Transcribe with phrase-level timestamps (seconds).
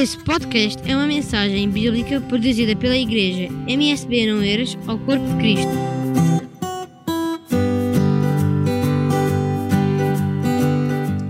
[0.00, 5.36] Esse podcast é uma mensagem bíblica produzida pela Igreja MSB Não Eiras ao Corpo de
[5.38, 5.72] Cristo.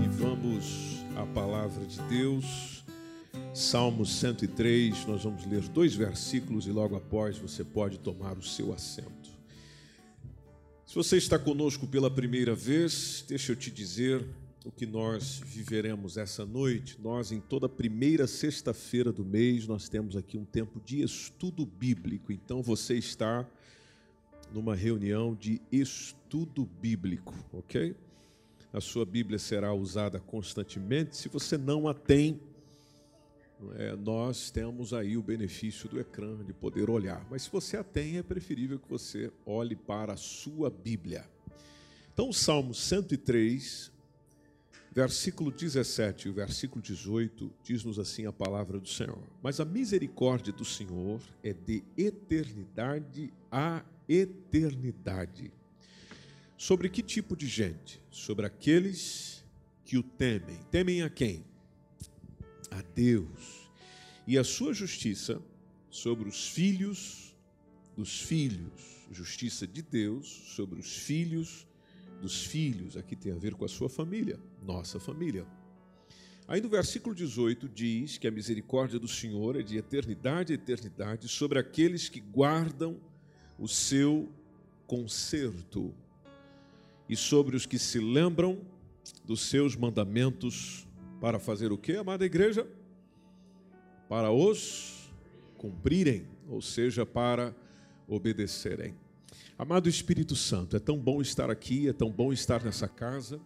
[0.03, 2.85] E vamos à palavra de Deus,
[3.55, 5.03] Salmo 103.
[5.07, 9.31] Nós vamos ler dois versículos e logo após você pode tomar o seu assento.
[10.85, 14.23] Se você está conosco pela primeira vez, deixa eu te dizer
[14.65, 16.99] o que nós viveremos essa noite.
[17.01, 22.31] Nós, em toda primeira sexta-feira do mês, nós temos aqui um tempo de estudo bíblico.
[22.31, 23.47] Então você está
[24.53, 27.95] numa reunião de estudo bíblico, ok?
[28.71, 31.15] A sua Bíblia será usada constantemente.
[31.15, 32.39] Se você não a tem,
[33.75, 37.25] é, nós temos aí o benefício do ecrã de poder olhar.
[37.31, 41.25] Mas se você a tem, é preferível que você olhe para a sua Bíblia.
[42.13, 43.91] Então, o Salmo 103,
[44.91, 49.23] versículo 17 e o versículo 18 diz-nos assim a palavra do Senhor.
[49.41, 55.51] Mas a misericórdia do Senhor é de eternidade a eternidade.
[56.57, 58.01] Sobre que tipo de gente?
[58.11, 59.45] Sobre aqueles
[59.85, 60.59] que o temem.
[60.69, 61.45] Temem a quem?
[62.69, 63.69] A Deus.
[64.27, 65.41] E a sua justiça
[65.89, 67.35] sobre os filhos
[67.95, 69.07] dos filhos.
[69.11, 71.67] Justiça de Deus sobre os filhos
[72.21, 72.97] dos filhos.
[72.97, 75.45] Aqui tem a ver com a sua família, nossa família.
[76.47, 81.27] Aí no versículo 18 diz que a misericórdia do Senhor é de eternidade a eternidade
[81.27, 82.99] sobre aqueles que guardam
[83.57, 84.27] o seu
[84.87, 85.93] conserto
[87.07, 88.59] e sobre os que se lembram
[89.23, 90.87] dos seus mandamentos
[91.21, 92.67] para fazer o que, amada igreja?
[94.07, 95.11] Para os
[95.57, 97.55] cumprirem, ou seja, para
[98.07, 98.95] obedecerem.
[99.57, 103.39] Amado Espírito Santo, é tão bom estar aqui, é tão bom estar nessa casa.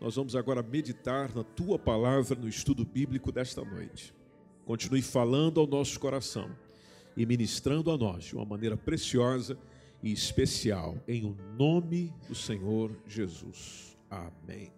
[0.00, 4.14] Nós vamos agora meditar na tua palavra no estudo bíblico desta noite.
[4.64, 6.50] Continue falando ao nosso coração
[7.16, 9.58] e ministrando a nós de uma maneira preciosa
[10.02, 13.96] e especial, em o nome do Senhor Jesus.
[14.10, 14.72] Amém.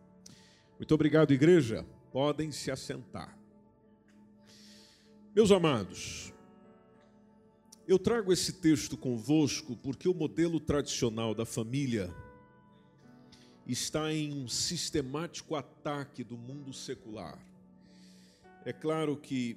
[0.79, 1.85] Muito obrigado, igreja.
[2.13, 3.37] Podem se assentar.
[5.35, 6.33] Meus amados,
[7.89, 12.13] eu trago esse texto convosco porque o modelo tradicional da família
[13.67, 17.39] está em um sistemático ataque do mundo secular.
[18.65, 19.57] É claro que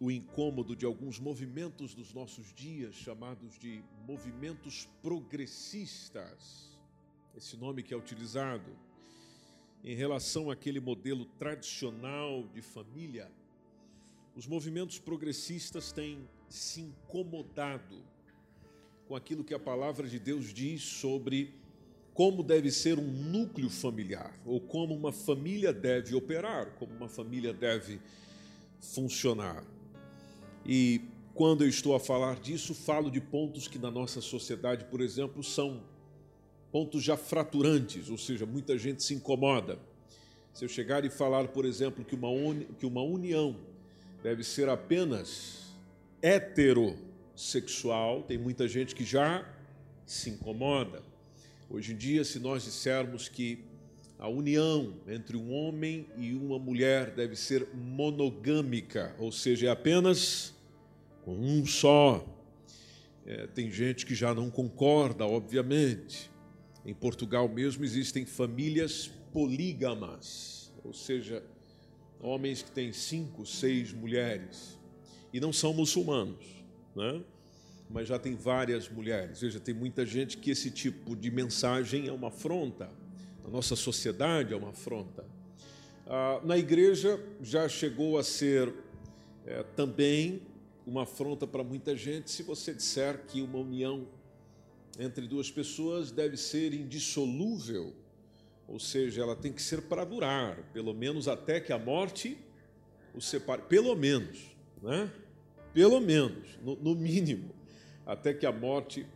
[0.00, 6.78] o incômodo de alguns movimentos dos nossos dias, chamados de movimentos progressistas,
[7.36, 8.70] esse nome que é utilizado,
[9.82, 13.30] em relação àquele modelo tradicional de família,
[14.36, 18.04] os movimentos progressistas têm se incomodado
[19.08, 21.54] com aquilo que a palavra de Deus diz sobre
[22.18, 27.52] como deve ser um núcleo familiar, ou como uma família deve operar, como uma família
[27.52, 28.00] deve
[28.80, 29.64] funcionar.
[30.66, 31.00] E
[31.32, 35.44] quando eu estou a falar disso, falo de pontos que na nossa sociedade, por exemplo,
[35.44, 35.80] são
[36.72, 39.78] pontos já fraturantes, ou seja, muita gente se incomoda.
[40.52, 43.54] Se eu chegar e falar, por exemplo, que uma, uni, que uma união
[44.24, 45.72] deve ser apenas
[46.20, 49.48] heterossexual, tem muita gente que já
[50.04, 51.06] se incomoda.
[51.70, 53.62] Hoje em dia, se nós dissermos que
[54.18, 60.54] a união entre um homem e uma mulher deve ser monogâmica, ou seja, é apenas
[61.22, 62.26] com um só.
[63.26, 66.30] É, tem gente que já não concorda, obviamente.
[66.86, 71.44] Em Portugal mesmo existem famílias polígamas, ou seja,
[72.18, 74.78] homens que têm cinco, seis mulheres
[75.34, 76.46] e não são muçulmanos,
[76.96, 77.22] né?
[77.90, 79.40] Mas já tem várias mulheres.
[79.40, 82.90] Veja, tem muita gente que esse tipo de mensagem é uma afronta.
[83.42, 85.24] Na nossa sociedade é uma afronta.
[86.06, 88.72] Ah, na igreja já chegou a ser
[89.46, 90.42] é, também
[90.86, 94.06] uma afronta para muita gente se você disser que uma união
[94.98, 97.94] entre duas pessoas deve ser indissolúvel,
[98.66, 102.36] ou seja, ela tem que ser para durar, pelo menos até que a morte
[103.14, 105.10] o separe, pelo menos né?
[105.72, 107.54] pelo menos, no, no mínimo,
[108.08, 109.06] até que a morte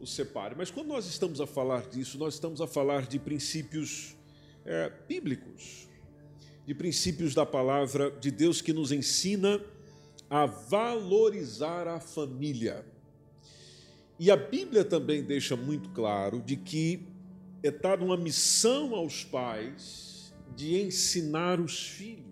[0.00, 0.54] os separe.
[0.56, 4.16] Mas quando nós estamos a falar disso, nós estamos a falar de princípios
[4.64, 5.86] é, bíblicos,
[6.66, 9.62] de princípios da palavra de Deus que nos ensina
[10.30, 12.84] a valorizar a família.
[14.18, 17.06] E a Bíblia também deixa muito claro de que
[17.62, 22.30] é dada uma missão aos pais de ensinar os filhos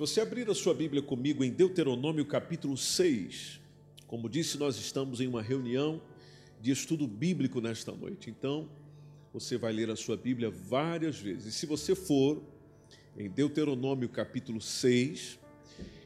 [0.00, 3.59] você abrir a sua Bíblia comigo em Deuteronômio capítulo 6,
[4.10, 6.02] como disse, nós estamos em uma reunião
[6.60, 8.28] de estudo bíblico nesta noite.
[8.28, 8.68] Então,
[9.32, 11.54] você vai ler a sua Bíblia várias vezes.
[11.54, 12.42] E se você for
[13.16, 15.38] em Deuteronômio capítulo 6,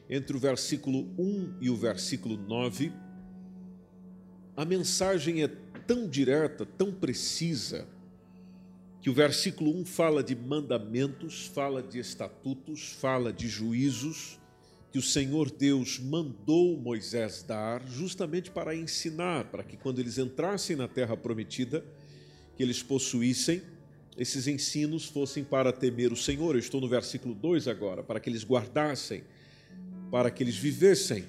[0.07, 2.93] entre o versículo 1 e o versículo 9,
[4.55, 7.87] a mensagem é tão direta, tão precisa,
[9.01, 14.37] que o versículo 1 fala de mandamentos, fala de estatutos, fala de juízos
[14.95, 20.77] que o Senhor Deus mandou Moisés dar, justamente para ensinar, para que quando eles entrassem
[20.77, 21.83] na terra prometida,
[22.55, 23.61] que eles possuíssem,
[24.17, 26.55] esses ensinos fossem para temer o Senhor.
[26.55, 29.25] Eu estou no versículo 2 agora, para que eles guardassem,
[30.09, 31.25] para que eles vivessem.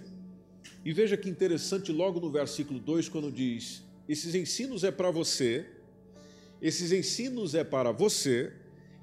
[0.84, 5.66] E veja que interessante, logo no versículo 2, quando diz: Esses ensinos é para você,
[6.62, 8.52] esses ensinos é para você,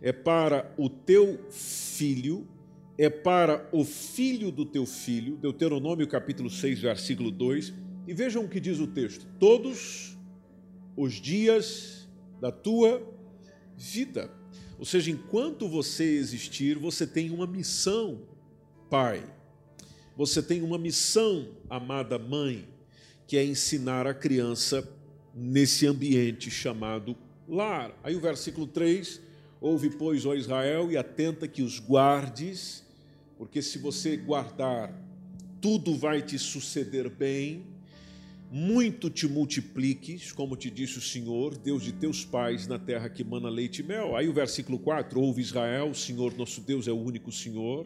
[0.01, 2.47] é para o teu filho,
[2.97, 7.73] é para o filho do teu filho, Deuteronômio capítulo 6, versículo 2.
[8.07, 10.17] E vejam o que diz o texto: Todos
[10.95, 12.07] os dias
[12.39, 13.01] da tua
[13.75, 14.29] vida.
[14.77, 18.21] Ou seja, enquanto você existir, você tem uma missão,
[18.89, 19.23] pai.
[20.15, 22.67] Você tem uma missão, amada mãe,
[23.25, 24.87] que é ensinar a criança
[25.33, 27.15] nesse ambiente chamado
[27.47, 27.97] lar.
[28.03, 29.21] Aí o versículo 3:
[29.59, 32.82] Ouve, pois, ó Israel, e atenta que os guardes,
[33.43, 34.97] porque se você guardar,
[35.59, 37.65] tudo vai te suceder bem,
[38.49, 43.21] muito te multipliques, como te disse o Senhor, Deus de teus pais, na terra que
[43.21, 44.15] mana leite e mel.
[44.15, 47.85] Aí o versículo 4: Ouve Israel, o Senhor nosso Deus é o único Senhor.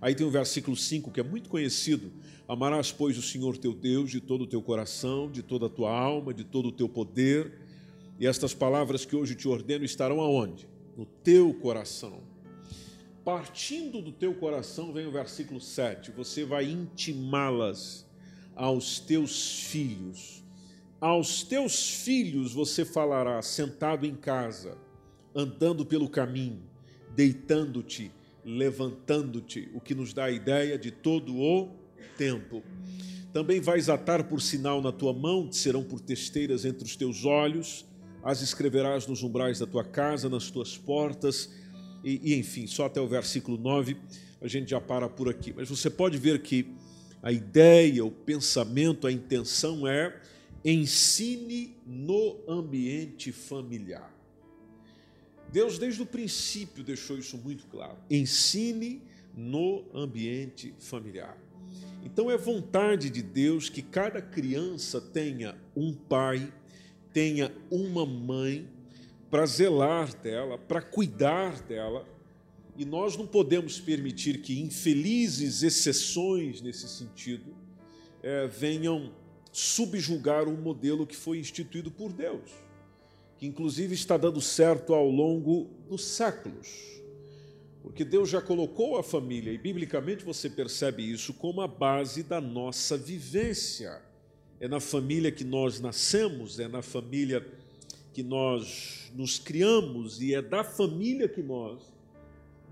[0.00, 2.12] Aí tem o versículo 5, que é muito conhecido:
[2.46, 5.90] Amarás, pois, o Senhor teu Deus de todo o teu coração, de toda a tua
[5.90, 7.58] alma, de todo o teu poder.
[8.20, 10.68] E estas palavras que hoje te ordeno estarão aonde?
[10.96, 12.31] No teu coração.
[13.24, 16.10] Partindo do teu coração, vem o versículo 7.
[16.12, 18.06] Você vai intimá-las
[18.54, 20.42] aos teus filhos.
[21.00, 24.76] Aos teus filhos você falará sentado em casa,
[25.34, 26.62] andando pelo caminho,
[27.14, 28.12] deitando-te
[28.44, 31.68] levantando-te, o que nos dá a ideia de todo o
[32.16, 32.62] tempo.
[33.32, 37.86] Também vais atar por sinal na tua mão, serão por testeiras entre os teus olhos,
[38.22, 41.50] as escreverás nos umbrais da tua casa, nas tuas portas,
[42.04, 43.96] e, e enfim, só até o versículo 9,
[44.40, 45.52] a gente já para por aqui.
[45.56, 46.66] Mas você pode ver que
[47.22, 50.20] a ideia, o pensamento, a intenção é
[50.64, 54.12] ensine no ambiente familiar.
[55.50, 57.98] Deus, desde o princípio, deixou isso muito claro.
[58.10, 59.02] Ensine
[59.36, 61.36] no ambiente familiar.
[62.04, 66.52] Então, é vontade de Deus que cada criança tenha um pai,
[67.12, 68.68] tenha uma mãe
[69.32, 72.06] para zelar dela, para cuidar dela.
[72.76, 77.52] E nós não podemos permitir que infelizes exceções nesse sentido
[78.22, 79.12] é, venham
[79.50, 82.62] subjugar um modelo que foi instituído por Deus
[83.42, 87.02] que inclusive está dando certo ao longo dos séculos.
[87.82, 92.40] Porque Deus já colocou a família, e biblicamente você percebe isso como a base da
[92.40, 94.00] nossa vivência.
[94.60, 97.44] É na família que nós nascemos, é na família
[98.12, 101.80] que nós nos criamos, e é da família que nós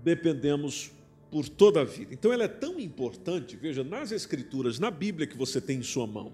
[0.03, 0.91] dependemos
[1.31, 2.13] por toda a vida.
[2.13, 6.05] Então ela é tão importante, veja, nas Escrituras, na Bíblia que você tem em sua
[6.05, 6.33] mão,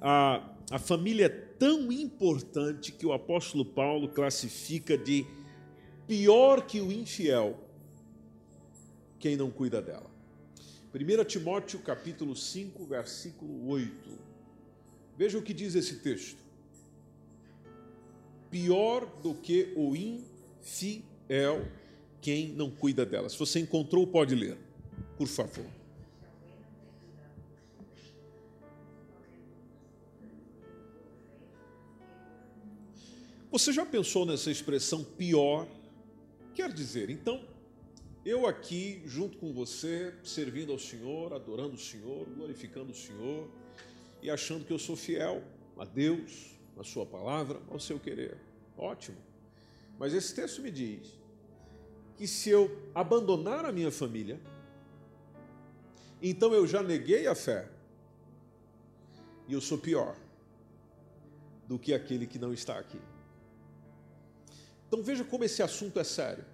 [0.00, 5.26] a, a família é tão importante que o apóstolo Paulo classifica de
[6.06, 7.58] pior que o infiel
[9.20, 10.10] quem não cuida dela.
[10.92, 14.18] 1 Timóteo capítulo 5, versículo 8.
[15.16, 16.38] Veja o que diz esse texto.
[18.50, 21.66] Pior do que o infiel
[22.20, 23.28] quem não cuida dela.
[23.28, 24.58] Se você encontrou, pode ler,
[25.16, 25.66] por favor.
[33.50, 35.66] Você já pensou nessa expressão pior?
[36.54, 37.42] Quer dizer, então,
[38.24, 43.48] eu aqui, junto com você, servindo ao Senhor, adorando o Senhor, glorificando o Senhor
[44.22, 45.42] e achando que eu sou fiel
[45.76, 48.38] a Deus, a Sua palavra, ao seu querer.
[48.76, 49.16] Ótimo.
[49.98, 51.18] Mas esse texto me diz
[52.16, 54.40] que se eu abandonar a minha família,
[56.22, 57.68] então eu já neguei a fé
[59.48, 60.16] e eu sou pior
[61.66, 63.00] do que aquele que não está aqui.
[64.86, 66.44] Então veja como esse assunto é sério.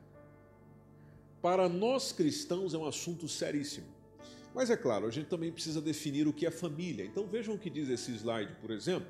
[1.40, 3.86] Para nós cristãos é um assunto seríssimo.
[4.54, 7.04] Mas é claro, a gente também precisa definir o que é família.
[7.04, 9.08] Então vejam o que diz esse slide, por exemplo.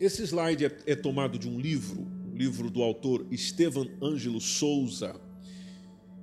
[0.00, 5.20] Esse slide é, é tomado de um livro, um livro do autor Estevan Ângelo Souza.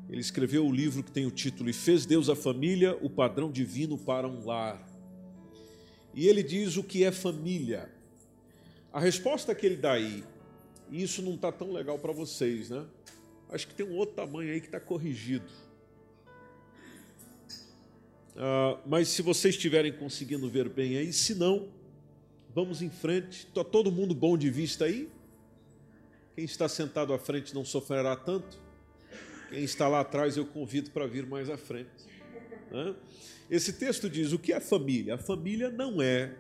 [0.10, 3.52] Ele escreveu o livro que tem o título E fez Deus a família, o padrão
[3.52, 4.88] divino para um lar.
[6.14, 7.90] E ele diz o que é família.
[8.94, 10.24] A resposta que ele dá aí
[10.90, 12.86] e isso não está tão legal para vocês, né?
[13.50, 15.46] Acho que tem um outro tamanho aí que está corrigido.
[18.36, 21.70] Uh, mas se vocês estiverem conseguindo ver bem aí, se não,
[22.56, 23.46] vamos em frente.
[23.48, 25.10] Está todo mundo bom de vista aí?
[26.34, 28.58] Quem está sentado à frente não sofrerá tanto.
[29.50, 31.90] Quem está lá atrás eu convido para vir mais à frente.
[33.52, 35.16] Esse texto diz: o que é família?
[35.16, 36.34] A família não é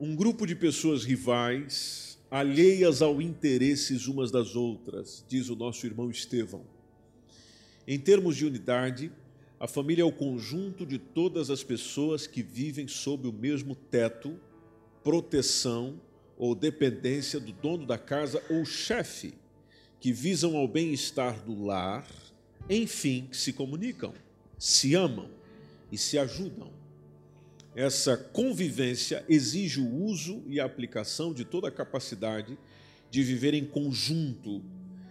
[0.00, 6.10] um grupo de pessoas rivais, alheias ao interesses umas das outras, diz o nosso irmão
[6.10, 6.64] Estevão.
[7.86, 9.12] Em termos de unidade,
[9.58, 14.38] a família é o conjunto de todas as pessoas que vivem sob o mesmo teto,
[15.06, 16.00] proteção
[16.36, 19.34] ou dependência do dono da casa ou chefe,
[20.00, 22.04] que visam ao bem-estar do lar,
[22.68, 24.12] enfim, se comunicam,
[24.58, 25.30] se amam
[25.92, 26.72] e se ajudam.
[27.72, 32.58] Essa convivência exige o uso e a aplicação de toda a capacidade
[33.08, 34.60] de viver em conjunto,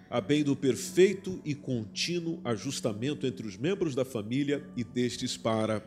[0.10, 5.82] a bem do perfeito e contínuo ajustamento entre os membros da família e destes para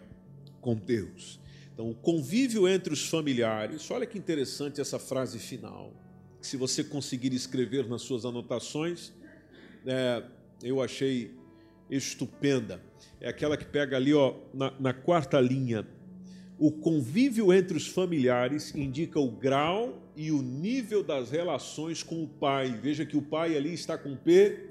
[0.62, 1.38] com Deus.
[1.78, 5.92] Então, o convívio entre os familiares, olha que interessante essa frase final.
[6.40, 9.12] Se você conseguir escrever nas suas anotações,
[9.86, 10.24] é,
[10.60, 11.36] eu achei
[11.88, 12.82] estupenda.
[13.20, 15.86] É aquela que pega ali ó, na, na quarta linha.
[16.58, 22.26] O convívio entre os familiares indica o grau e o nível das relações com o
[22.26, 22.72] pai.
[22.72, 24.68] Veja que o pai ali está com P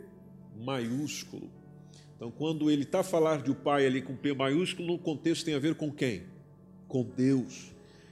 [0.59, 1.49] maiúsculo.
[2.17, 5.45] Então, quando ele está a falar de o pai ali com P maiúsculo, no contexto
[5.45, 6.35] tem a ver com quem?
[6.88, 7.72] Com Deus.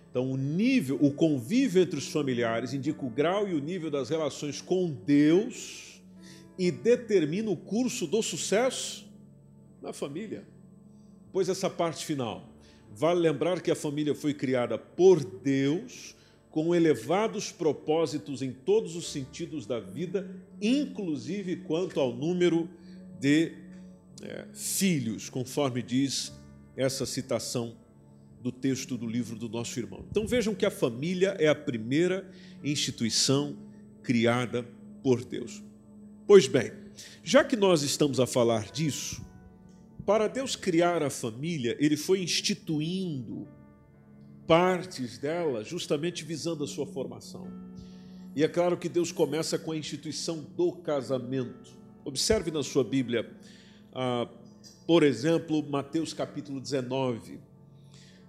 [0.10, 4.10] Então, o nível, o convívio entre os familiares indica o grau e o nível das
[4.10, 6.02] relações com Deus
[6.58, 9.06] e determina o curso do sucesso
[9.82, 10.46] na família.
[11.34, 12.48] Pois essa parte final,
[12.96, 16.16] vale lembrar que a família foi criada por Deus
[16.50, 20.30] com elevados propósitos em todos os sentidos da vida,
[20.62, 22.70] inclusive quanto ao número
[23.20, 23.52] de
[24.22, 26.32] é, filhos, conforme diz
[26.78, 27.76] essa citação
[28.46, 30.06] do texto do livro do nosso irmão.
[30.12, 32.30] Então vejam que a família é a primeira
[32.64, 33.58] instituição
[34.04, 34.62] criada
[35.02, 35.64] por Deus.
[36.28, 36.72] Pois bem,
[37.24, 39.26] já que nós estamos a falar disso,
[40.06, 43.48] para Deus criar a família, ele foi instituindo
[44.46, 47.48] partes dela justamente visando a sua formação.
[48.36, 51.72] E é claro que Deus começa com a instituição do casamento.
[52.04, 53.28] Observe na sua Bíblia,
[53.92, 54.30] ah,
[54.86, 57.55] por exemplo, Mateus capítulo 19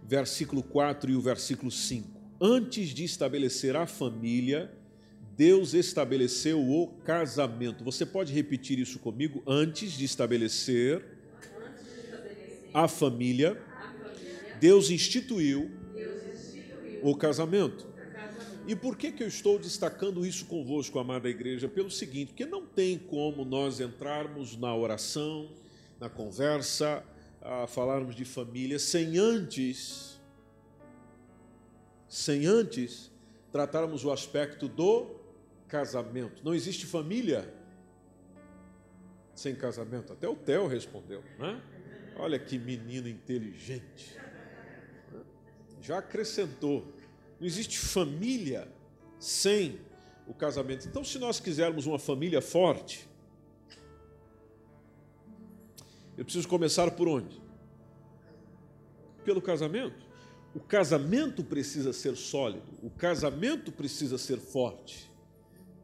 [0.06, 2.08] versículo 4 e o versículo 5.
[2.40, 4.70] Antes de estabelecer a família,
[5.36, 7.84] Deus estabeleceu o casamento.
[7.84, 9.42] Você pode repetir isso comigo?
[9.46, 11.04] Antes de estabelecer,
[12.72, 13.60] a, família,
[14.60, 15.70] Deus instituiu,
[17.02, 17.86] o casamento.
[18.66, 21.68] E por que, que eu estou destacando isso convosco, amada igreja?
[21.68, 25.48] Pelo seguinte, porque não tem como nós entrarmos na oração,
[26.00, 27.04] na conversa,
[27.40, 30.20] a falarmos de família sem antes,
[32.08, 33.10] sem antes
[33.52, 35.16] tratarmos o aspecto do
[35.68, 36.44] casamento.
[36.44, 37.52] Não existe família
[39.34, 40.12] sem casamento.
[40.12, 41.62] Até o Theo respondeu, né?
[42.18, 44.16] Olha que menino inteligente.
[45.82, 46.92] Já acrescentou.
[47.38, 48.66] Não existe família
[49.18, 49.78] sem
[50.26, 50.88] o casamento.
[50.88, 53.06] Então, se nós quisermos uma família forte,
[56.16, 57.40] eu preciso começar por onde?
[59.24, 60.06] Pelo casamento.
[60.54, 65.10] O casamento precisa ser sólido, o casamento precisa ser forte,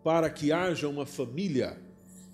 [0.03, 1.79] para que haja uma família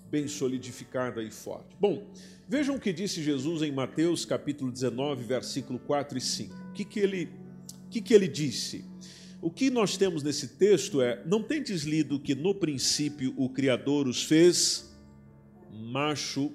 [0.09, 1.75] bem solidificada e forte.
[1.77, 2.07] Bom,
[2.47, 6.55] vejam o que disse Jesus em Mateus capítulo 19, versículo 4 e 5.
[6.55, 7.29] O que, que, ele,
[7.85, 8.85] o que, que ele disse?
[9.41, 14.07] O que nós temos nesse texto é: não tendes lido que no princípio o Criador
[14.07, 14.97] os fez
[15.71, 16.53] macho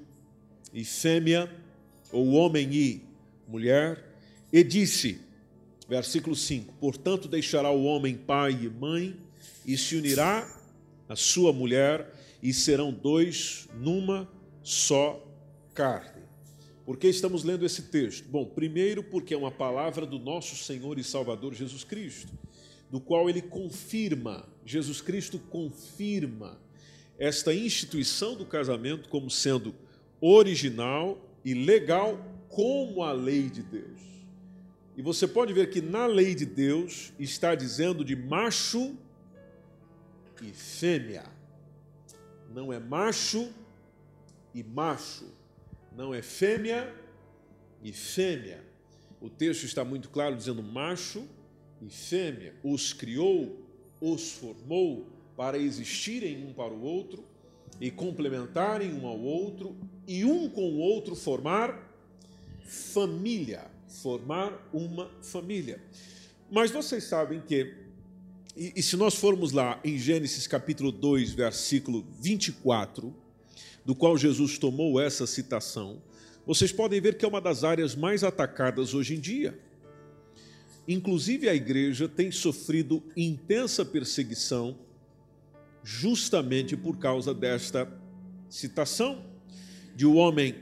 [0.75, 1.49] e fêmea,
[2.11, 3.03] ou homem e
[3.47, 4.05] mulher,
[4.53, 5.21] e disse,
[5.89, 9.17] versículo 5: Portanto, deixará o homem pai e mãe,
[9.65, 10.47] e se unirá
[11.09, 12.13] à sua mulher,
[12.43, 14.29] e serão dois numa
[14.63, 15.25] só
[15.73, 16.25] carne.
[16.85, 18.29] Por que estamos lendo esse texto?
[18.29, 22.33] Bom, primeiro, porque é uma palavra do nosso Senhor e Salvador Jesus Cristo,
[22.91, 26.61] do qual ele confirma, Jesus Cristo confirma
[27.19, 29.75] esta instituição do casamento como sendo
[30.27, 34.01] original e legal como a lei de Deus.
[34.97, 38.97] E você pode ver que na lei de Deus está dizendo de macho
[40.41, 41.25] e fêmea.
[42.55, 43.53] Não é macho
[44.55, 45.27] e macho.
[45.95, 46.95] Não é fêmea
[47.83, 48.65] e fêmea.
[49.21, 51.29] O texto está muito claro dizendo macho
[51.83, 52.55] e fêmea.
[52.63, 53.63] Os criou,
[54.01, 57.34] os formou para existirem um para o outro
[57.81, 59.77] e complementarem um ao outro
[60.07, 61.91] e um com o outro formar
[62.67, 63.71] família.
[63.89, 65.81] formar uma família.
[66.51, 67.75] Mas vocês sabem que,
[68.57, 73.15] e, e se nós formos lá em Gênesis capítulo 2, versículo 24,
[73.85, 76.03] do qual Jesus tomou essa citação,
[76.47, 79.59] vocês podem ver que é uma das áreas mais atacadas hoje em dia.
[80.87, 84.77] Inclusive, a igreja tem sofrido intensa perseguição
[85.85, 87.87] justamente por causa desta
[88.49, 89.23] citação
[89.95, 90.57] de o homem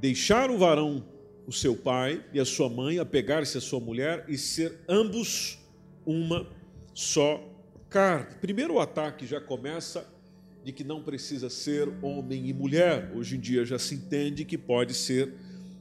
[0.00, 1.06] deixar o varão,
[1.46, 5.58] o seu pai e a sua mãe, apegar-se à sua mulher e ser ambos
[6.04, 6.46] uma
[6.92, 7.42] só
[7.88, 8.34] carne.
[8.40, 10.06] Primeiro o ataque já começa
[10.64, 13.12] de que não precisa ser homem e mulher.
[13.14, 15.32] Hoje em dia já se entende que pode ser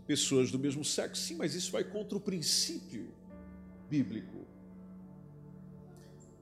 [0.08, 1.22] pessoas do mesmo sexo.
[1.22, 3.08] Sim, mas isso vai contra o princípio
[3.90, 4.39] bíblico.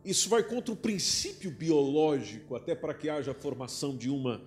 [0.08, 4.42] Isso vai contra o princípio biológico, até para que haja a formação de uma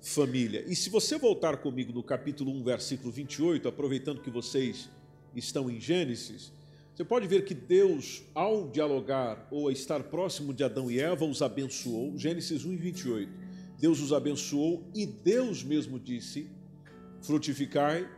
[0.00, 0.64] família.
[0.66, 4.88] E se você voltar comigo no capítulo 1, versículo 28, aproveitando que vocês
[5.34, 6.50] estão em Gênesis,
[6.94, 11.26] você pode ver que Deus, ao dialogar ou a estar próximo de Adão e Eva,
[11.26, 12.16] os abençoou.
[12.16, 13.32] Gênesis 1 e 28.
[13.78, 16.48] Deus os abençoou e Deus mesmo disse:
[17.20, 18.08] frutificai,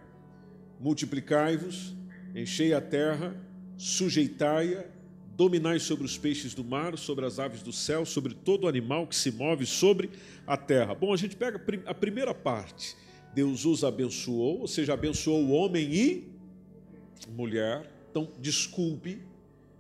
[0.79, 1.97] multiplicai-vos,
[2.37, 3.37] enchei a terra,
[3.77, 4.97] sujeitai-a,
[5.39, 9.17] dominai sobre os peixes do mar, sobre as aves do céu, sobre todo animal que
[9.17, 10.11] se move sobre
[10.47, 10.95] a terra.
[10.95, 12.95] Bom, a gente pega a primeira parte.
[13.35, 16.29] Deus os abençoou, ou seja, abençoou o homem e
[17.31, 19.21] mulher então, desculpe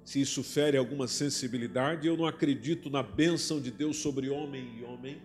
[0.04, 4.84] se isso fere alguma sensibilidade, eu não acredito na bênção de Deus sobre homem e
[4.84, 5.18] homem.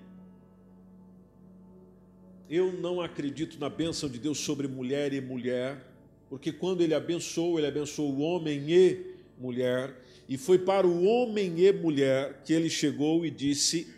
[2.50, 5.86] Eu não acredito na bênção de Deus sobre mulher e mulher,
[6.30, 9.96] porque quando ele abençoou, ele abençoou o homem e mulher,
[10.28, 13.94] e foi para o homem e mulher que ele chegou e disse: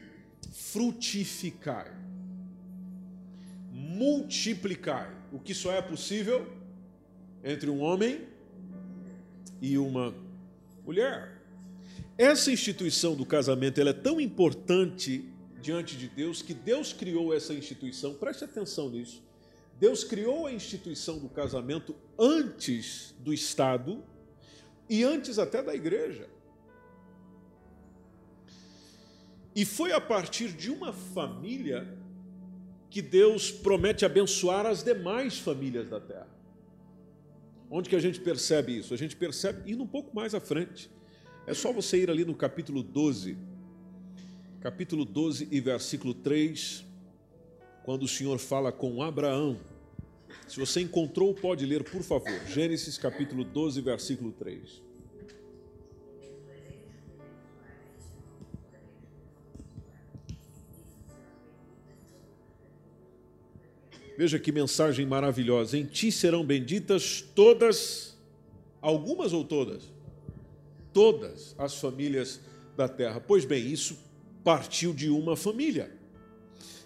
[0.52, 1.92] frutificai,
[3.72, 5.14] multiplicai.
[5.32, 6.48] O que só é possível
[7.44, 8.22] entre um homem
[9.62, 10.14] e uma
[10.86, 11.42] mulher.
[12.18, 15.30] Essa instituição do casamento ela é tão importante
[15.62, 19.22] diante de Deus que Deus criou essa instituição, preste atenção nisso.
[19.80, 24.02] Deus criou a instituição do casamento antes do Estado
[24.90, 26.28] e antes até da igreja.
[29.56, 31.88] E foi a partir de uma família
[32.90, 36.30] que Deus promete abençoar as demais famílias da terra.
[37.70, 38.94] Onde que a gente percebe isso?
[38.94, 40.90] A gente percebe indo um pouco mais à frente.
[41.48, 43.38] É só você ir ali no capítulo 12,
[44.62, 46.86] capítulo 12 e versículo 3,
[47.84, 49.58] quando o Senhor fala com Abraão.
[50.48, 52.40] Se você encontrou, pode ler, por favor.
[52.48, 54.86] Gênesis capítulo 12, versículo 3.
[64.18, 65.78] Veja que mensagem maravilhosa.
[65.78, 68.18] Em ti serão benditas todas,
[68.82, 69.92] algumas ou todas?
[70.94, 72.40] Todas as famílias
[72.78, 73.20] da terra.
[73.20, 73.98] Pois bem, isso
[74.44, 75.92] partiu de uma família.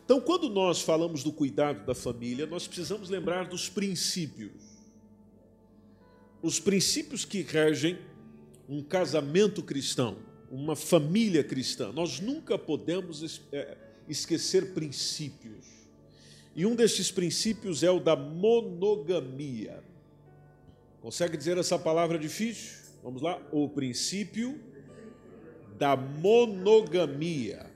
[0.10, 4.60] Então, quando nós falamos do cuidado da família, nós precisamos lembrar dos princípios.
[6.42, 7.96] Os princípios que regem
[8.68, 10.18] um casamento cristão,
[10.50, 11.92] uma família cristã.
[11.92, 15.68] Nós nunca podemos é, esquecer princípios.
[16.56, 19.84] E um destes princípios é o da monogamia.
[21.04, 22.80] Consegue dizer essa palavra difícil?
[23.04, 23.40] Vamos lá?
[23.52, 24.60] O princípio
[25.78, 27.69] da monogamia.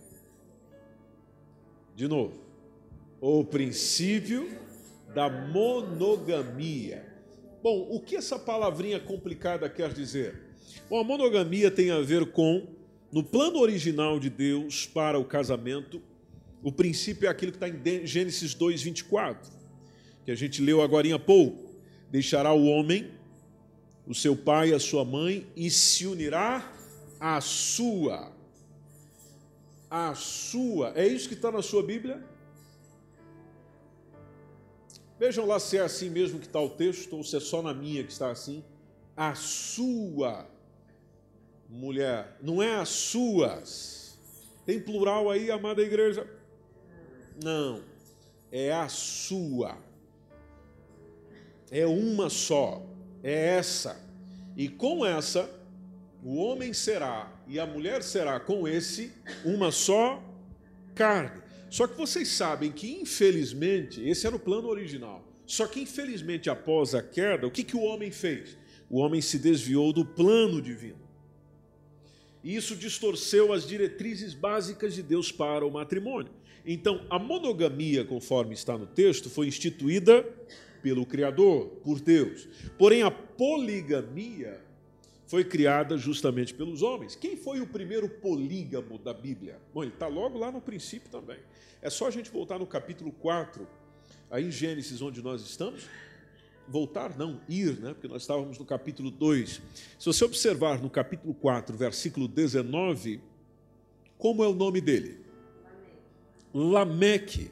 [1.95, 2.33] De novo.
[3.21, 4.49] O princípio
[5.13, 7.05] da monogamia.
[7.61, 10.41] Bom, o que essa palavrinha complicada quer dizer?
[10.89, 12.67] Bom, a monogamia tem a ver com,
[13.11, 16.01] no plano original de Deus para o casamento,
[16.63, 19.51] o princípio é aquilo que está em Gênesis 2, 24,
[20.25, 21.73] que a gente leu agora há pouco.
[22.09, 23.11] Deixará o homem,
[24.07, 26.73] o seu pai e a sua mãe, e se unirá
[27.19, 28.31] à sua.
[29.95, 30.91] A sua.
[30.95, 32.19] É isso que está na sua Bíblia?
[35.19, 37.75] Vejam lá se é assim mesmo que está o texto, ou se é só na
[37.75, 38.63] minha que está assim.
[39.15, 40.49] A sua
[41.69, 44.17] mulher, não é as suas.
[44.65, 46.27] Tem plural aí, amada igreja?
[47.43, 47.83] Não,
[48.51, 49.77] é a sua.
[51.69, 52.81] É uma só,
[53.21, 54.03] é essa.
[54.57, 55.47] E com essa,
[56.23, 59.11] o homem será e a mulher será com esse
[59.43, 60.23] uma só
[60.95, 61.41] carne.
[61.69, 65.27] Só que vocês sabem que, infelizmente, esse era o plano original.
[65.45, 68.57] Só que, infelizmente, após a queda, o que, que o homem fez?
[68.89, 71.01] O homem se desviou do plano divino.
[72.43, 76.31] E isso distorceu as diretrizes básicas de Deus para o matrimônio.
[76.65, 80.23] Então, a monogamia, conforme está no texto, foi instituída
[80.81, 82.47] pelo Criador, por Deus.
[82.77, 84.61] Porém, a poligamia
[85.25, 87.15] foi criada justamente pelos homens.
[87.15, 89.59] Quem foi o primeiro polígamo da Bíblia?
[89.73, 91.39] Bom, ele está logo lá no princípio também.
[91.81, 93.67] É só a gente voltar no capítulo 4,
[94.29, 95.87] aí em Gênesis, onde nós estamos.
[96.67, 97.93] Voltar, não, ir, né?
[97.93, 99.61] porque nós estávamos no capítulo 2.
[99.99, 103.19] Se você observar no capítulo 4, versículo 19,
[104.17, 105.19] como é o nome dele?
[106.53, 107.51] Lameque.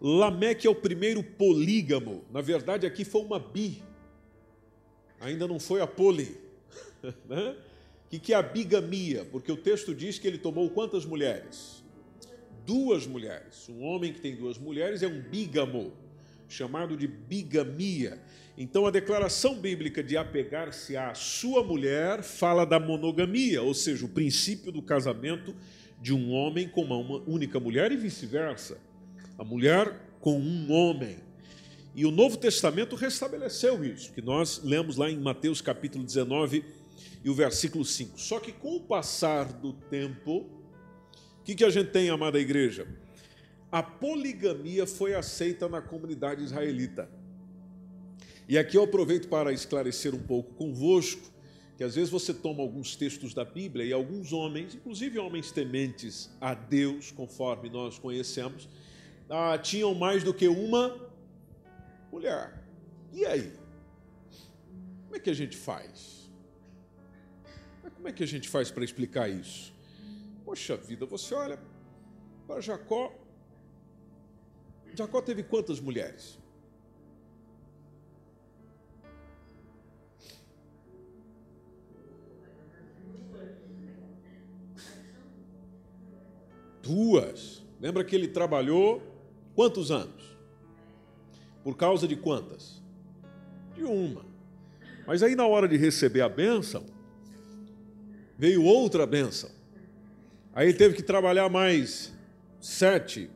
[0.00, 2.24] Lameque é o primeiro polígamo.
[2.32, 3.82] Na verdade, aqui foi uma bi.
[5.20, 6.36] Ainda não foi a poli.
[7.28, 7.56] Né?
[8.12, 9.24] O que é a bigamia?
[9.24, 11.82] Porque o texto diz que ele tomou quantas mulheres?
[12.66, 13.68] Duas mulheres.
[13.68, 15.92] Um homem que tem duas mulheres é um bígamo,
[16.48, 18.20] chamado de bigamia.
[18.58, 24.08] Então, a declaração bíblica de apegar-se à sua mulher fala da monogamia, ou seja, o
[24.08, 25.54] princípio do casamento
[26.00, 28.78] de um homem com uma única mulher e vice-versa.
[29.38, 31.16] A mulher com um homem.
[32.00, 36.64] E o Novo Testamento restabeleceu isso, que nós lemos lá em Mateus capítulo 19
[37.22, 38.18] e o versículo 5.
[38.18, 42.88] Só que com o passar do tempo, o que, que a gente tem, amada igreja?
[43.70, 47.06] A poligamia foi aceita na comunidade israelita.
[48.48, 51.30] E aqui eu aproveito para esclarecer um pouco convosco
[51.76, 56.30] que às vezes você toma alguns textos da Bíblia e alguns homens, inclusive homens tementes
[56.40, 58.70] a Deus, conforme nós conhecemos,
[59.28, 61.09] ah, tinham mais do que uma
[62.10, 62.62] mulher.
[63.12, 63.52] E aí?
[65.04, 66.30] Como é que a gente faz?
[67.94, 69.74] Como é que a gente faz para explicar isso?
[70.44, 71.58] Poxa vida, você olha
[72.46, 73.12] para Jacó.
[74.94, 76.38] Jacó teve quantas mulheres?
[86.82, 87.62] Duas.
[87.78, 89.02] Lembra que ele trabalhou
[89.54, 90.29] quantos anos?
[91.62, 92.82] Por causa de quantas?
[93.74, 94.24] De uma.
[95.06, 96.84] Mas aí, na hora de receber a bênção,
[98.38, 99.50] veio outra bênção.
[100.54, 102.12] Aí ele teve que trabalhar mais
[102.60, 103.30] sete.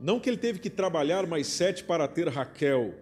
[0.00, 2.94] Não que ele teve que trabalhar mais sete para ter Raquel.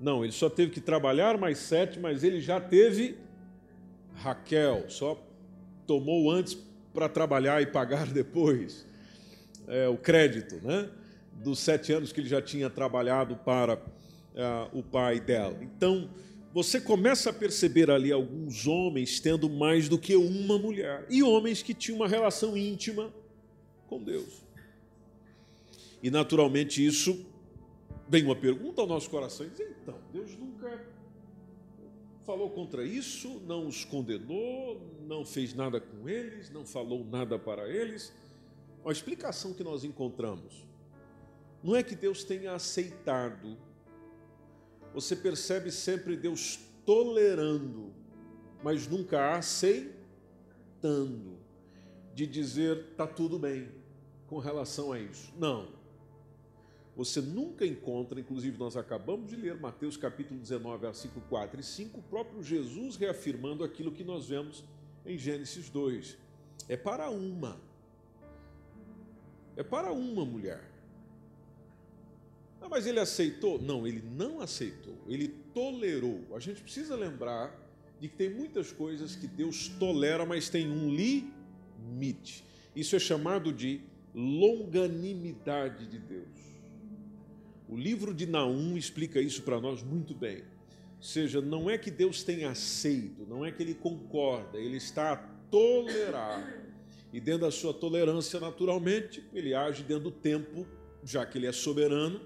[0.00, 3.16] Não, ele só teve que trabalhar mais sete, mas ele já teve
[4.14, 4.86] Raquel.
[4.88, 5.22] Só
[5.86, 6.56] tomou antes
[6.92, 8.86] para trabalhar e pagar depois
[9.68, 10.88] é, o crédito, né?
[11.36, 13.80] Dos sete anos que ele já tinha trabalhado para
[14.34, 15.58] é, o pai dela.
[15.60, 16.08] Então,
[16.52, 21.62] você começa a perceber ali alguns homens tendo mais do que uma mulher e homens
[21.62, 23.12] que tinham uma relação íntima
[23.86, 24.42] com Deus.
[26.02, 27.24] E naturalmente isso
[28.08, 30.84] vem uma pergunta ao nosso coração: então, Deus nunca
[32.26, 37.68] falou contra isso, não os condenou, não fez nada com eles, não falou nada para
[37.68, 38.12] eles.
[38.84, 40.64] A explicação que nós encontramos
[41.62, 43.56] não é que Deus tenha aceitado,
[44.92, 47.92] você percebe sempre Deus tolerando,
[48.62, 49.92] mas nunca aceitando,
[52.14, 53.68] de dizer está tudo bem
[54.26, 55.32] com relação a isso.
[55.38, 55.68] Não.
[56.94, 62.00] Você nunca encontra, inclusive nós acabamos de ler Mateus capítulo 19, versículo 4 e 5,
[62.00, 64.62] o próprio Jesus reafirmando aquilo que nós vemos
[65.06, 66.18] em Gênesis 2.
[66.68, 67.58] É para uma.
[69.56, 70.71] É para uma mulher.
[72.62, 73.60] Ah, mas ele aceitou?
[73.60, 74.96] Não, ele não aceitou.
[75.08, 76.20] Ele tolerou.
[76.34, 77.60] A gente precisa lembrar
[78.00, 82.44] de que tem muitas coisas que Deus tolera, mas tem um limite.
[82.74, 83.80] Isso é chamado de
[84.14, 86.52] longanimidade de Deus.
[87.68, 90.42] O livro de Naum explica isso para nós muito bem.
[90.96, 95.12] Ou seja, não é que Deus tenha aceito, não é que ele concorda, ele está
[95.12, 95.16] a
[95.50, 96.62] tolerar.
[97.12, 100.66] E dentro da sua tolerância, naturalmente, ele age dentro do tempo,
[101.04, 102.20] já que ele é soberano,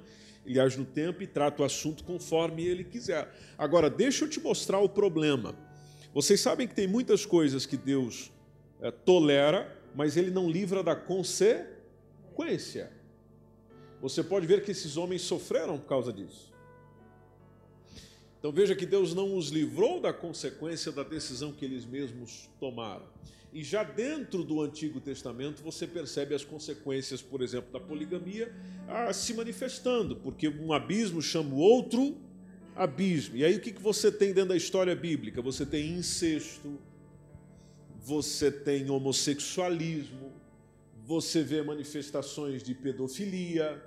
[0.47, 3.29] ele age no tempo e trata o assunto conforme ele quiser.
[3.59, 5.55] Agora, deixa eu te mostrar o problema.
[6.15, 8.33] Vocês sabem que tem muitas coisas que Deus
[8.81, 12.97] é, tolera, mas ele não livra da consequência
[14.01, 16.53] você pode ver que esses homens sofreram por causa disso.
[18.47, 23.05] Então veja que Deus não os livrou da consequência da decisão que eles mesmos tomaram.
[23.53, 28.55] E já dentro do Antigo Testamento você percebe as consequências, por exemplo, da poligamia
[28.87, 32.17] ah, se manifestando, porque um abismo chama o outro
[32.77, 33.37] abismo.
[33.37, 35.43] E aí o que você tem dentro da história bíblica?
[35.43, 36.79] Você tem incesto,
[38.01, 40.33] você tem homossexualismo,
[41.05, 43.83] você vê manifestações de pedofilia,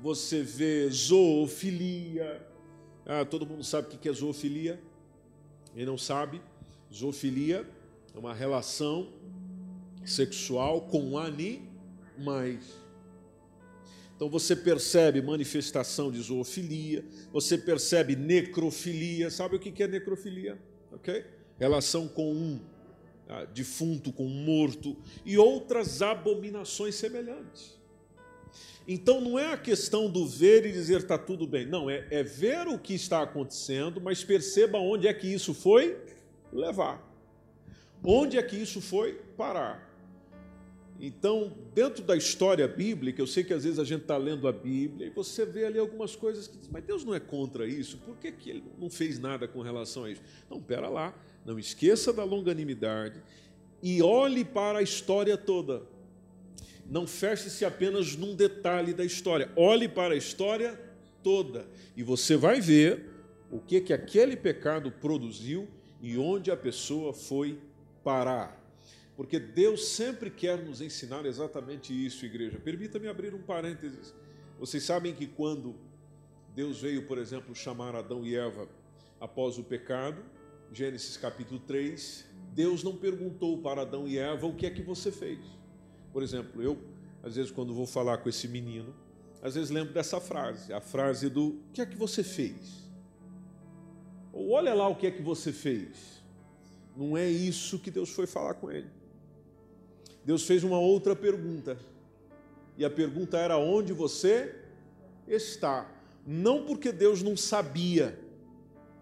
[0.00, 2.46] você vê zoofilia.
[3.10, 4.78] Ah, todo mundo sabe o que é zoofilia?
[5.74, 6.42] Quem não sabe,
[6.92, 7.66] zoofilia
[8.14, 9.08] é uma relação
[10.04, 12.78] sexual com animais.
[14.14, 19.30] Então você percebe manifestação de zoofilia, você percebe necrofilia.
[19.30, 20.60] Sabe o que é necrofilia?
[20.92, 21.24] Ok?
[21.58, 22.60] Relação com um
[23.26, 24.94] ah, defunto, com um morto
[25.24, 27.77] e outras abominações semelhantes.
[28.86, 31.66] Então não é a questão do ver e dizer está tudo bem.
[31.66, 35.96] Não, é, é ver o que está acontecendo, mas perceba onde é que isso foi
[36.52, 37.06] levar.
[38.02, 39.88] Onde é que isso foi parar.
[41.00, 44.52] Então, dentro da história bíblica, eu sei que às vezes a gente está lendo a
[44.52, 47.98] Bíblia e você vê ali algumas coisas que diz, mas Deus não é contra isso,
[47.98, 50.22] por que, que ele não fez nada com relação a isso?
[50.50, 51.14] Não, pera lá,
[51.46, 53.22] não esqueça da longanimidade
[53.80, 55.82] e olhe para a história toda.
[56.88, 60.80] Não feche-se apenas num detalhe da história, olhe para a história
[61.22, 63.04] toda e você vai ver
[63.50, 65.68] o que, que aquele pecado produziu
[66.00, 67.58] e onde a pessoa foi
[68.02, 68.58] parar.
[69.16, 72.58] Porque Deus sempre quer nos ensinar exatamente isso, igreja.
[72.58, 74.14] Permita-me abrir um parênteses.
[74.58, 75.74] Vocês sabem que quando
[76.54, 78.68] Deus veio, por exemplo, chamar Adão e Eva
[79.20, 80.22] após o pecado,
[80.72, 85.10] Gênesis capítulo 3, Deus não perguntou para Adão e Eva o que é que você
[85.10, 85.57] fez.
[86.12, 86.78] Por exemplo, eu,
[87.22, 88.94] às vezes, quando vou falar com esse menino,
[89.42, 92.88] às vezes lembro dessa frase, a frase do o que é que você fez?
[94.32, 96.22] Ou olha lá o que é que você fez.
[96.96, 98.88] Não é isso que Deus foi falar com ele.
[100.24, 101.78] Deus fez uma outra pergunta.
[102.76, 104.54] E a pergunta era: onde você
[105.26, 105.90] está?
[106.26, 108.18] Não porque Deus não sabia,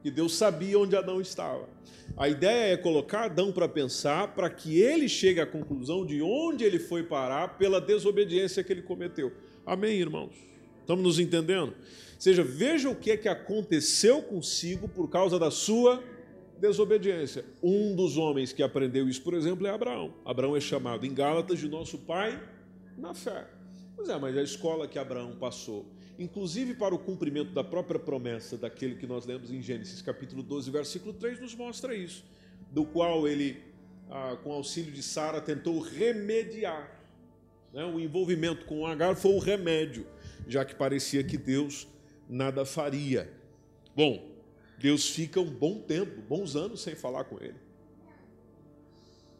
[0.02, 1.68] que Deus sabia onde Adão estava.
[2.16, 6.64] A ideia é colocar Adão para pensar, para que ele chegue à conclusão de onde
[6.64, 9.32] ele foi parar pela desobediência que ele cometeu.
[9.64, 10.34] Amém, irmãos?
[10.80, 11.70] Estamos nos entendendo?
[11.70, 16.02] Ou seja, veja o que é que aconteceu consigo por causa da sua
[16.58, 17.44] desobediência.
[17.62, 20.14] Um dos homens que aprendeu isso, por exemplo, é Abraão.
[20.24, 22.40] Abraão é chamado em Gálatas de nosso pai
[22.96, 23.46] na fé.
[23.94, 25.86] Pois é, mas a escola que Abraão passou,
[26.18, 30.70] inclusive para o cumprimento da própria promessa daquele que nós lemos em Gênesis capítulo 12,
[30.70, 32.24] versículo 3, nos mostra isso,
[32.70, 33.62] do qual ele,
[34.10, 36.90] ah, com auxílio de Sara, tentou remediar.
[37.72, 37.84] Né?
[37.84, 40.06] O envolvimento com Agar foi o remédio,
[40.48, 41.86] já que parecia que Deus
[42.28, 43.30] nada faria.
[43.94, 44.36] Bom,
[44.78, 47.56] Deus fica um bom tempo, bons anos sem falar com ele.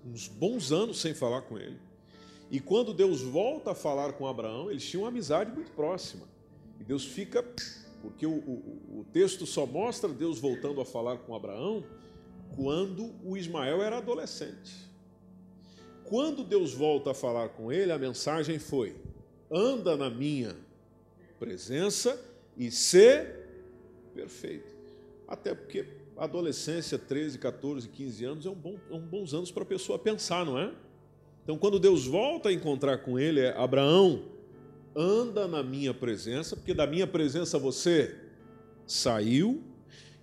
[0.04, 1.78] Uns bons anos sem falar com ele.
[2.50, 6.26] E quando Deus volta a falar com Abraão, eles tinham uma amizade muito próxima.
[6.80, 7.42] E Deus fica,
[8.02, 11.84] porque o, o, o texto só mostra Deus voltando a falar com Abraão
[12.54, 14.86] quando o Ismael era adolescente.
[16.04, 18.94] Quando Deus volta a falar com ele, a mensagem foi:
[19.50, 20.56] anda na minha
[21.38, 22.20] presença
[22.56, 23.46] e ser
[24.14, 24.74] perfeito.
[25.26, 25.86] Até porque
[26.16, 29.98] adolescência, 13, 14, 15 anos, é um, bom, é um bons anos para a pessoa
[29.98, 30.72] pensar, não é?
[31.42, 34.22] Então, quando Deus volta a encontrar com ele, é Abraão,
[34.96, 38.16] anda na minha presença, porque da minha presença você
[38.87, 39.62] saiu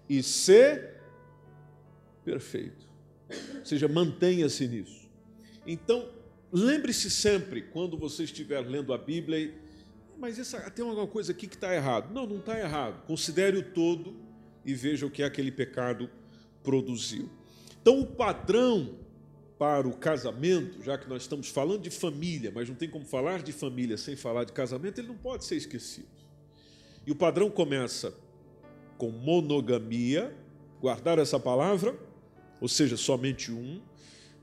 [0.10, 1.00] e ser
[2.26, 2.90] perfeito.
[3.60, 5.10] Ou seja, mantenha-se nisso.
[5.66, 6.10] Então,
[6.52, 9.54] lembre-se sempre, quando você estiver lendo a Bíblia,
[10.18, 12.14] mas essa, tem alguma coisa aqui que está errado.
[12.14, 13.06] Não, não está errado.
[13.06, 14.16] Considere o todo
[14.66, 16.10] e veja o que aquele pecado
[16.64, 17.30] produziu.
[17.82, 18.98] Então, o padrão
[19.58, 23.42] para o casamento, já que nós estamos falando de família, mas não tem como falar
[23.42, 26.08] de família sem falar de casamento, ele não pode ser esquecido.
[27.06, 28.14] E o padrão começa
[28.98, 30.36] com monogamia,
[30.80, 31.98] guardar essa palavra,
[32.60, 33.82] ou seja, somente um,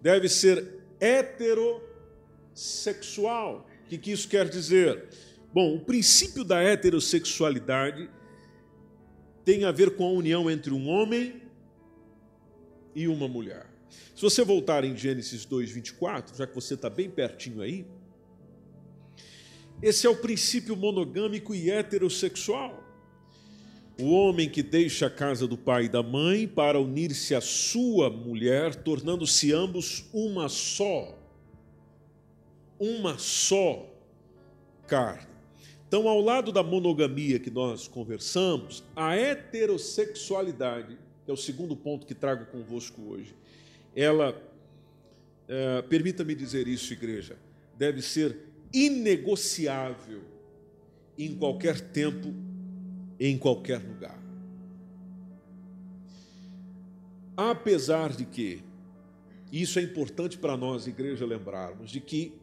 [0.00, 3.66] deve ser heterossexual.
[3.84, 5.08] O que, que isso quer dizer?
[5.52, 8.08] Bom, o princípio da heterossexualidade
[9.44, 11.42] tem a ver com a união entre um homem
[12.94, 13.69] e uma mulher.
[14.14, 17.86] Se você voltar em Gênesis 2, 24, já que você está bem pertinho aí,
[19.82, 22.84] esse é o princípio monogâmico e heterossexual.
[23.98, 28.10] O homem que deixa a casa do pai e da mãe para unir-se à sua
[28.10, 31.18] mulher, tornando-se ambos uma só,
[32.78, 33.86] uma só
[34.86, 35.28] carne.
[35.86, 42.06] Então, ao lado da monogamia que nós conversamos, a heterossexualidade, que é o segundo ponto
[42.06, 43.34] que trago convosco hoje,
[43.94, 44.40] ela,
[45.48, 47.36] é, permita-me dizer isso, igreja,
[47.76, 48.36] deve ser
[48.72, 50.22] inegociável
[51.18, 52.34] em qualquer tempo,
[53.18, 54.18] em qualquer lugar.
[57.36, 58.62] Apesar de que,
[59.52, 62.38] isso é importante para nós, igreja, lembrarmos, de que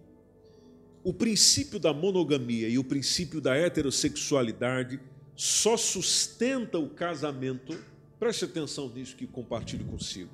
[1.03, 4.99] o princípio da monogamia e o princípio da heterossexualidade
[5.35, 7.77] só sustenta o casamento.
[8.19, 10.31] Preste atenção nisso que compartilho consigo.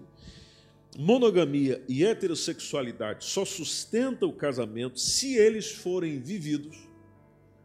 [0.97, 6.87] Monogamia e heterossexualidade só sustenta o casamento se eles forem vividos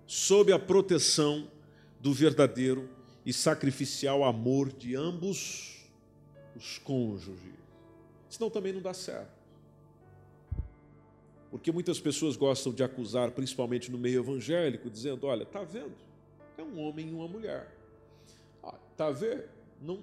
[0.07, 1.51] sob a proteção
[2.01, 2.89] do verdadeiro
[3.27, 5.87] e sacrificial amor de ambos
[6.57, 7.55] os cônjuges.
[8.31, 9.39] Senão também não dá certo.
[11.51, 15.95] Porque muitas pessoas gostam de acusar, principalmente no meio evangélico, dizendo: olha, está vendo?
[16.57, 17.75] É um homem e uma mulher.
[18.63, 19.45] Ah, tá vendo?
[19.81, 20.03] Não,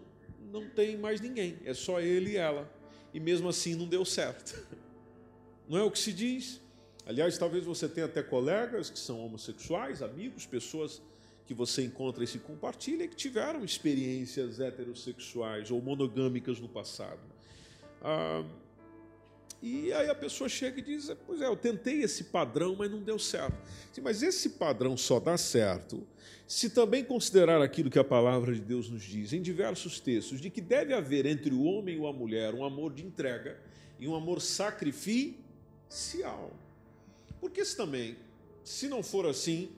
[0.51, 2.71] não tem mais ninguém, é só ele e ela.
[3.15, 4.61] E mesmo assim não deu certo.
[5.69, 6.59] Não é o que se diz?
[7.05, 11.01] Aliás, talvez você tenha até colegas que são homossexuais, amigos, pessoas
[11.45, 17.21] que você encontra e se compartilha que tiveram experiências heterossexuais ou monogâmicas no passado.
[18.01, 18.43] Ah,
[19.67, 23.01] e aí a pessoa chega e diz: Pois é, eu tentei esse padrão, mas não
[23.01, 23.57] deu certo.
[24.03, 26.05] Mas esse padrão só dá certo
[26.45, 30.51] se também considerar aquilo que a palavra de Deus nos diz em diversos textos, de
[30.51, 33.59] que deve haver entre o homem e a mulher um amor de entrega
[33.99, 36.53] e um amor sacrificial.
[37.41, 38.17] Porque se também,
[38.63, 39.71] se não for assim,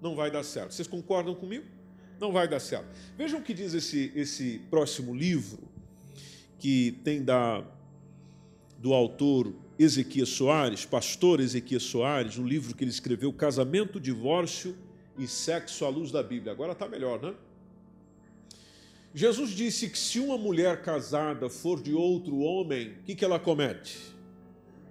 [0.00, 0.72] não vai dar certo.
[0.72, 1.66] Vocês concordam comigo?
[2.18, 2.88] Não vai dar certo.
[3.14, 5.68] Vejam o que diz esse, esse próximo livro,
[6.58, 7.62] que tem da,
[8.78, 14.76] do autor Ezequias Soares, pastor Ezequias Soares, um livro que ele escreveu, Casamento, Divórcio
[15.18, 16.52] e Sexo à Luz da Bíblia.
[16.52, 17.34] Agora está melhor, né?
[19.12, 23.38] Jesus disse que se uma mulher casada for de outro homem, o que, que ela
[23.38, 23.98] comete?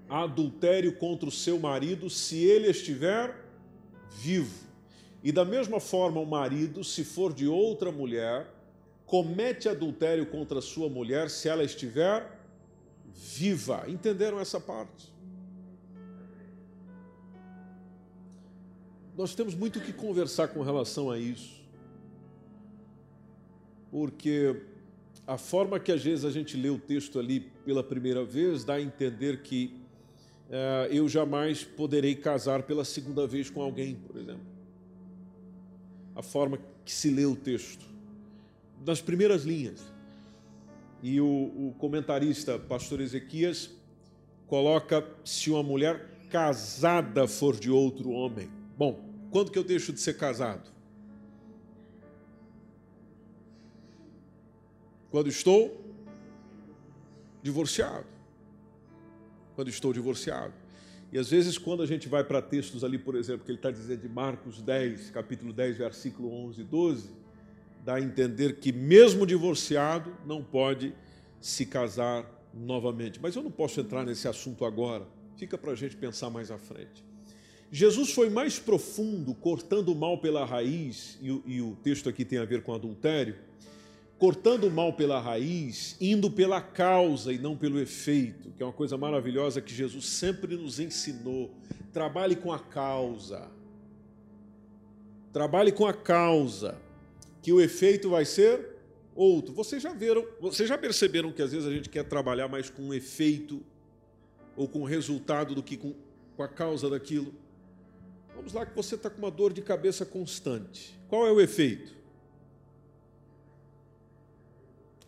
[0.10, 3.36] Adultério contra o seu marido se ele estiver
[4.20, 4.68] vivo.
[5.24, 8.48] E da mesma forma, o marido, se for de outra mulher,
[9.06, 12.37] comete adultério contra a sua mulher se ela estiver
[13.18, 13.84] viva.
[13.88, 15.12] Entenderam essa parte?
[19.18, 21.66] Nós temos muito que conversar com relação a isso.
[23.90, 24.62] Porque
[25.26, 28.76] a forma que às vezes a gente lê o texto ali pela primeira vez dá
[28.76, 29.74] a entender que
[30.50, 34.58] uh, eu jamais poderei casar pela segunda vez com alguém, por exemplo
[36.18, 37.86] a forma que se lê o texto,
[38.84, 39.80] nas primeiras linhas.
[41.02, 43.70] E o, o comentarista, pastor Ezequias,
[44.48, 48.50] coloca se uma mulher casada for de outro homem.
[48.78, 49.00] Bom,
[49.32, 50.70] quando que eu deixo de ser casado?
[55.10, 55.86] Quando estou
[57.42, 58.06] divorciado.
[59.56, 60.54] Quando estou divorciado.
[61.12, 63.72] E às vezes, quando a gente vai para textos ali, por exemplo, que ele está
[63.72, 67.10] dizendo de Marcos 10, capítulo 10, versículo 11 e 12,
[67.88, 70.94] dá a entender que, mesmo divorciado, não pode
[71.40, 73.18] se casar novamente.
[73.22, 76.58] Mas eu não posso entrar nesse assunto agora, fica para a gente pensar mais à
[76.58, 77.02] frente.
[77.72, 82.26] Jesus foi mais profundo, cortando o mal pela raiz, e o, e o texto aqui
[82.26, 83.38] tem a ver com adultério,
[84.20, 88.74] cortando o mal pela raiz, indo pela causa e não pelo efeito, que é uma
[88.74, 91.52] coisa maravilhosa que Jesus sempre nos ensinou.
[91.94, 93.50] Trabalhe com a causa.
[95.32, 96.86] Trabalhe com a causa,
[97.48, 98.76] que o efeito vai ser
[99.16, 99.54] outro.
[99.54, 102.90] Vocês já viram, vocês já perceberam que às vezes a gente quer trabalhar mais com
[102.90, 103.66] o efeito
[104.54, 105.96] ou com o resultado do que com,
[106.36, 107.34] com a causa daquilo?
[108.36, 111.00] Vamos lá que você está com uma dor de cabeça constante.
[111.08, 111.96] Qual é o efeito?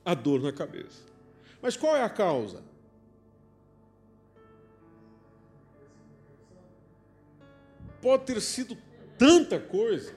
[0.06, 1.04] a dor na cabeça.
[1.62, 2.64] Mas qual é a causa?
[8.02, 8.78] Pode ter sido
[9.18, 10.16] tanta coisa,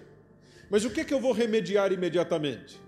[0.73, 2.81] mas o que, é que eu vou remediar imediatamente?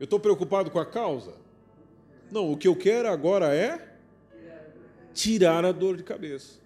[0.00, 1.34] Eu estou preocupado com a causa?
[2.30, 3.98] Não, o que eu quero agora é
[5.12, 6.58] tirar a dor de cabeça.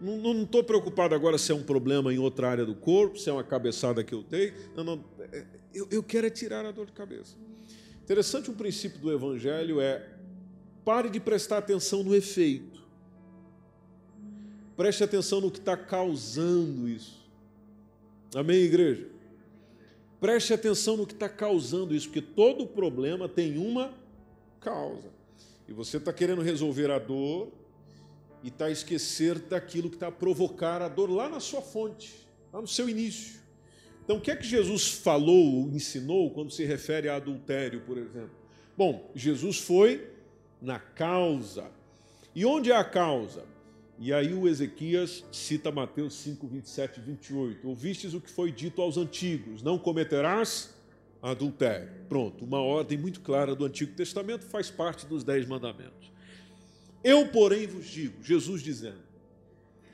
[0.00, 3.32] Não estou preocupado agora se é um problema em outra área do corpo, se é
[3.32, 4.52] uma cabeçada que eu dei.
[4.74, 5.04] Não, não.
[5.30, 7.36] É, eu, eu quero é tirar a dor de cabeça.
[8.02, 10.08] Interessante um princípio do Evangelho é
[10.84, 12.82] pare de prestar atenção no efeito.
[14.76, 17.23] Preste atenção no que está causando isso.
[18.34, 19.06] Amém, igreja?
[20.20, 23.92] Preste atenção no que está causando isso, porque todo problema tem uma
[24.60, 25.08] causa.
[25.68, 27.52] E você está querendo resolver a dor
[28.42, 32.14] e está a esquecer daquilo que está a provocar a dor lá na sua fonte,
[32.52, 33.40] lá no seu início.
[34.04, 38.36] Então, o que é que Jesus falou, ensinou, quando se refere a adultério, por exemplo?
[38.76, 40.10] Bom, Jesus foi
[40.60, 41.70] na causa.
[42.34, 43.44] E onde é a causa?
[44.04, 47.66] E aí o Ezequias cita Mateus 5, 27 e 28.
[47.66, 50.74] Ouvistes o que foi dito aos antigos: não cometerás
[51.22, 51.88] adultério.
[52.06, 56.12] Pronto, uma ordem muito clara do Antigo Testamento, faz parte dos dez mandamentos.
[57.02, 59.00] Eu, porém, vos digo, Jesus dizendo,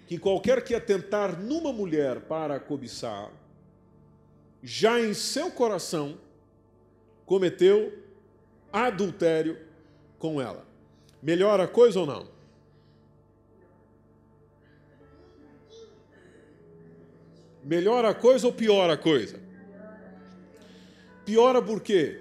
[0.08, 3.30] que qualquer que atentar numa mulher para cobiçar,
[4.61, 6.18] já em seu coração
[7.24, 7.96] cometeu
[8.72, 9.56] adultério
[10.18, 10.66] com ela.
[11.22, 12.39] Melhora a coisa ou não?
[17.70, 19.38] Melhora a coisa ou piora a coisa?
[21.24, 22.20] Piora por quê?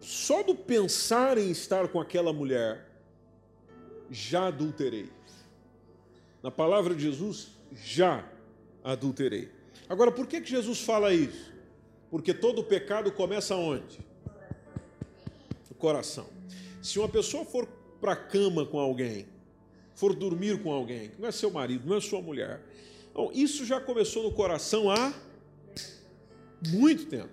[0.00, 2.86] Só do pensar em estar com aquela mulher,
[4.08, 5.10] já adulterei.
[6.40, 8.24] Na palavra de Jesus, já
[8.84, 9.50] adulterei.
[9.88, 11.52] Agora, por que, que Jesus fala isso?
[12.08, 13.98] Porque todo pecado começa onde?
[15.68, 16.37] No coração.
[16.88, 17.68] Se uma pessoa for
[18.00, 19.26] para a cama com alguém,
[19.94, 22.62] for dormir com alguém, não é seu marido, não é sua mulher,
[23.10, 25.12] então, isso já começou no coração há
[26.68, 27.28] muito tempo.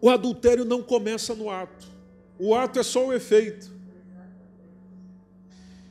[0.00, 1.86] O adultério não começa no ato.
[2.38, 3.70] O ato é só o efeito.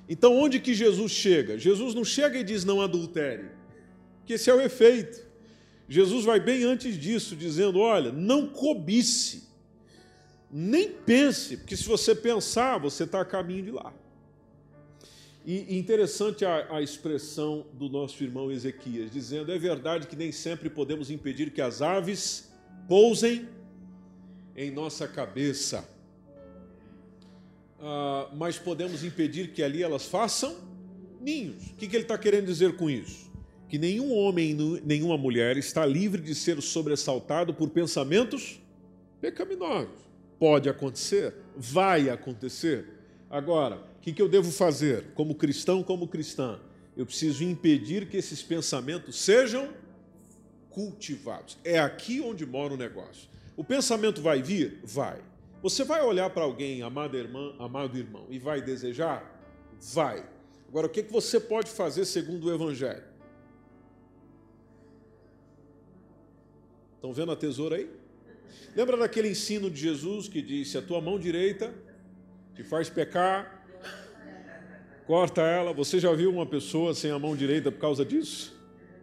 [0.07, 1.59] Então, onde que Jesus chega?
[1.59, 3.51] Jesus não chega e diz não adultere,
[4.25, 5.28] que esse é o efeito.
[5.89, 9.49] Jesus vai bem antes disso, dizendo: olha, não cobice,
[10.51, 13.93] nem pense, porque se você pensar, você está a caminho de lá.
[15.45, 20.69] E interessante a, a, expressão do nosso irmão Ezequias, dizendo: é verdade que nem sempre
[20.69, 22.51] podemos impedir que as aves
[22.87, 23.49] pousem
[24.55, 25.87] em nossa cabeça
[27.81, 30.55] ah, mas podemos impedir que ali elas façam
[31.21, 31.67] ninhos.
[31.67, 33.28] O que, que ele está querendo dizer com isso?
[33.69, 38.59] Que nenhum homem, nenhuma mulher está livre de ser sobressaltado por pensamentos
[39.21, 40.09] pecaminosos.
[40.39, 42.85] Pode acontecer, vai acontecer.
[43.29, 46.59] Agora, o que, eu devo fazer como cristão, como cristã?
[46.97, 49.69] Eu preciso impedir que esses pensamentos sejam
[50.69, 51.57] cultivados.
[51.63, 53.29] É aqui onde mora o negócio.
[53.55, 54.79] O pensamento vai vir?
[54.83, 55.19] Vai.
[55.61, 59.37] Você vai olhar para alguém, amada irmã, amado irmão, e vai desejar?
[59.93, 60.25] Vai.
[60.69, 63.08] Agora, o que você pode fazer segundo o Evangelho?
[66.99, 67.89] Estão vendo a tesoura aí?
[68.75, 71.73] Lembra daquele ensino de Jesus que disse: a tua mão direita
[72.53, 73.65] te faz pecar,
[75.07, 75.71] corta ela.
[75.71, 78.53] Você já viu uma pessoa sem a mão direita por causa disso?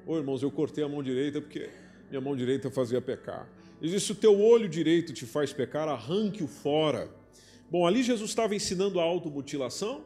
[0.06, 1.70] Ô irmãos, eu cortei a mão direita porque
[2.10, 3.48] minha mão direita fazia pecar.
[3.80, 7.10] Ele disse: o teu olho direito te faz pecar, arranque-o fora.
[7.70, 10.04] Bom, ali Jesus estava ensinando a automutilação?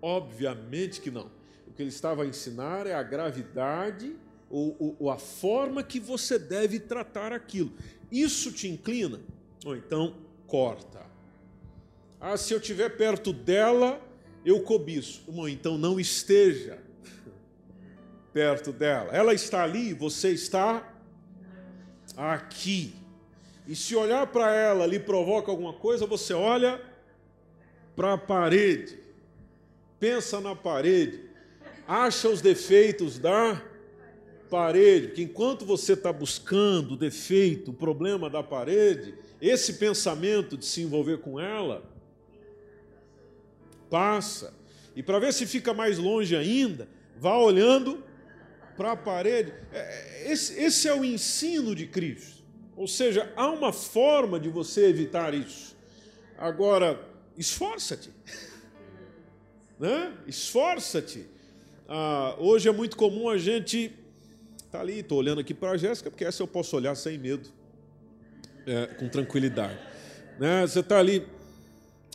[0.00, 1.30] Obviamente que não.
[1.68, 4.16] O que ele estava a ensinar é a gravidade
[4.50, 7.72] ou, ou a forma que você deve tratar aquilo.
[8.10, 9.20] Isso te inclina?
[9.64, 11.00] Ou então, corta.
[12.20, 14.00] Ah, se eu estiver perto dela,
[14.44, 15.22] eu cobiço.
[15.28, 16.78] Bom, então não esteja
[18.34, 19.12] perto dela.
[19.12, 20.92] Ela está ali, você está
[22.16, 22.94] aqui.
[23.68, 26.82] E se olhar para ela lhe provoca alguma coisa, você olha
[27.94, 28.98] para a parede,
[29.98, 31.22] pensa na parede,
[31.86, 33.62] acha os defeitos da
[34.50, 40.66] parede, que enquanto você está buscando o defeito, o problema da parede, esse pensamento de
[40.66, 41.88] se envolver com ela
[43.88, 44.52] passa.
[44.94, 46.88] E para ver se fica mais longe ainda,
[47.18, 48.02] vá olhando
[48.76, 49.52] para a parede.
[49.72, 52.42] É, é, esse, esse é o ensino de Cristo.
[52.76, 55.76] Ou seja, há uma forma de você evitar isso.
[56.36, 57.00] Agora,
[57.36, 58.10] esforça-te.
[59.78, 60.12] Né?
[60.26, 61.26] Esforça-te.
[61.88, 63.90] Ah, hoje é muito comum a gente.
[64.70, 67.48] Tá ali, estou olhando aqui para a Jéssica, porque essa eu posso olhar sem medo,
[68.66, 69.78] é, com tranquilidade.
[70.38, 70.66] Né?
[70.66, 71.26] Você está ali.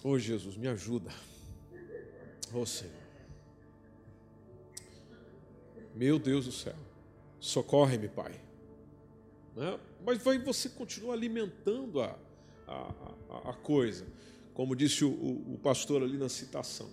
[0.03, 1.11] Ô oh, Jesus, me ajuda.
[2.53, 2.93] Ô oh, Senhor.
[5.93, 6.75] Meu Deus do céu,
[7.39, 8.33] socorre-me, Pai.
[9.55, 9.79] Né?
[10.05, 12.17] Mas vai, você continua alimentando a,
[12.67, 12.93] a,
[13.29, 14.05] a, a coisa.
[14.53, 16.89] Como disse o, o, o, pastor ali na citação.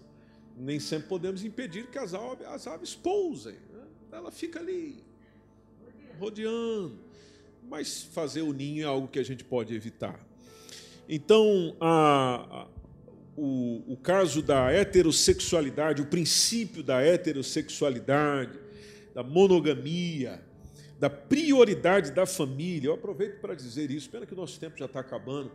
[0.56, 3.54] Nem sempre podemos impedir que as aves, as aves pousem.
[3.72, 3.86] Né?
[4.12, 5.02] Ela fica ali,
[6.18, 6.98] rodeando.
[7.68, 10.18] Mas fazer o ninho é algo que a gente pode evitar.
[11.08, 12.66] Então, a,
[13.36, 18.58] o, o caso da heterossexualidade, o princípio da heterossexualidade,
[19.14, 20.42] da monogamia,
[20.98, 22.88] da prioridade da família.
[22.88, 25.50] Eu aproveito para dizer isso, pena que o nosso tempo já está acabando.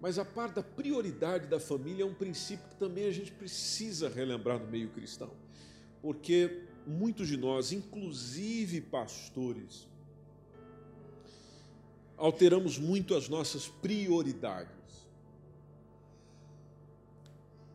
[0.00, 4.08] Mas a parte da prioridade da família é um princípio que também a gente precisa
[4.08, 5.30] relembrar no meio cristão.
[6.02, 9.86] Porque muitos de nós, inclusive pastores,
[12.16, 14.72] alteramos muito as nossas prioridades.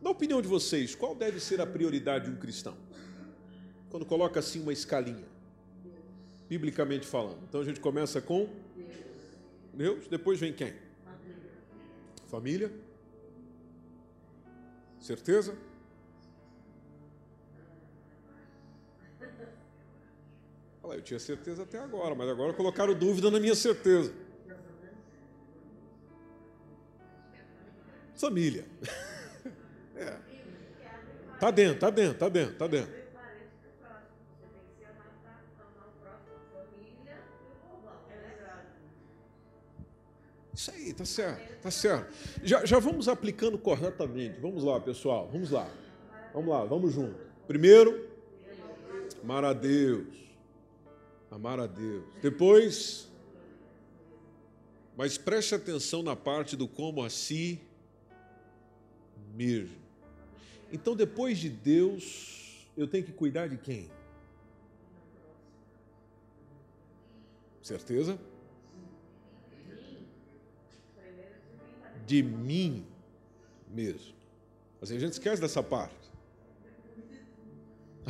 [0.00, 2.76] Na opinião de vocês, qual deve ser a prioridade de um cristão?
[3.90, 5.24] quando coloca assim uma escalinha,
[6.48, 7.42] biblicamente falando.
[7.48, 8.48] Então a gente começa com
[9.72, 10.74] Deus, depois vem quem?
[12.26, 12.70] Família.
[15.00, 15.56] Certeza?
[20.94, 24.12] Eu tinha certeza até agora, mas agora colocaram dúvida na minha certeza.
[28.16, 28.66] Família.
[30.00, 30.16] É.
[31.40, 32.98] Tá dentro, tá dentro, tá dentro, tá dentro.
[40.54, 42.12] Isso aí, tá certo, tá certo.
[42.42, 44.40] Já, já vamos aplicando corretamente.
[44.40, 45.68] Vamos lá, pessoal, vamos lá.
[46.34, 47.18] Vamos lá, vamos junto.
[47.46, 48.08] Primeiro,
[49.22, 50.27] amar a Deus.
[51.30, 52.04] Amar a Deus.
[52.22, 53.08] Depois,
[54.96, 57.60] mas preste atenção na parte do como a si
[59.34, 59.76] mesmo.
[60.72, 63.90] Então, depois de Deus, eu tenho que cuidar de quem?
[67.62, 68.18] Certeza?
[72.06, 72.86] De mim
[73.68, 74.14] mesmo.
[74.80, 75.97] Mas a gente esquece dessa parte.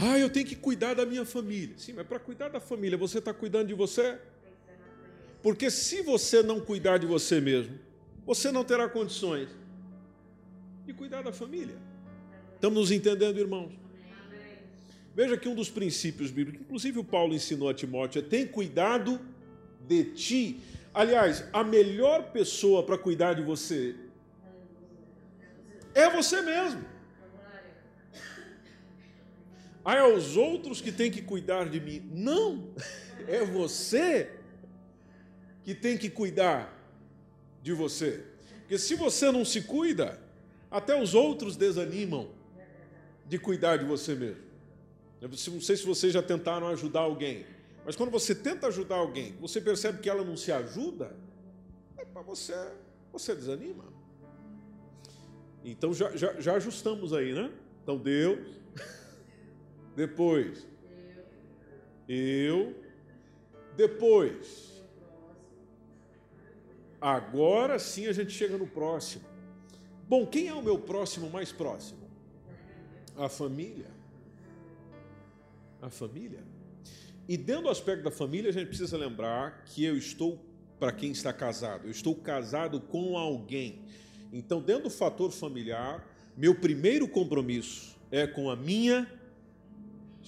[0.01, 1.77] Ah, eu tenho que cuidar da minha família.
[1.77, 4.19] Sim, mas para cuidar da família, você está cuidando de você?
[5.43, 7.79] Porque se você não cuidar de você mesmo,
[8.25, 9.49] você não terá condições
[10.87, 11.77] de cuidar da família.
[12.55, 13.73] Estamos nos entendendo, irmãos?
[15.15, 19.21] Veja que um dos princípios bíblicos, inclusive o Paulo ensinou a Timóteo, é tem cuidado
[19.87, 20.61] de ti.
[20.95, 23.97] Aliás, a melhor pessoa para cuidar de você
[25.93, 26.85] é você mesmo.
[29.89, 32.07] Ah, é os outros que têm que cuidar de mim.
[32.13, 32.75] Não,
[33.27, 34.31] é você
[35.65, 36.79] que tem que cuidar
[37.63, 38.23] de você.
[38.59, 40.21] Porque se você não se cuida,
[40.71, 42.29] até os outros desanimam
[43.27, 44.43] de cuidar de você mesmo.
[45.23, 47.47] Eu não sei se vocês já tentaram ajudar alguém,
[47.83, 51.17] mas quando você tenta ajudar alguém, você percebe que ela não se ajuda,
[51.97, 52.53] é para você,
[53.11, 53.85] você desanima.
[55.65, 57.51] Então já, já, já ajustamos aí, né?
[57.83, 58.58] Então Deus,
[59.99, 60.65] depois
[62.09, 62.75] eu,
[63.77, 64.81] depois.
[67.01, 69.25] Agora sim a gente chega no próximo.
[70.09, 72.09] Bom, quem é o meu próximo mais próximo?
[73.17, 73.91] A família.
[75.83, 76.43] A família.
[77.29, 80.39] E dentro do aspecto da família, a gente precisa lembrar que eu estou,
[80.79, 83.83] para quem está casado, eu estou casado com alguém.
[84.33, 89.18] Então, dentro do fator familiar, meu primeiro compromisso é com a minha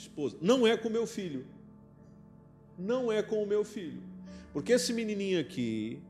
[0.01, 1.47] esposa, não é com meu filho.
[2.79, 4.03] Não é com o meu filho.
[4.53, 6.01] Porque esse menininho aqui,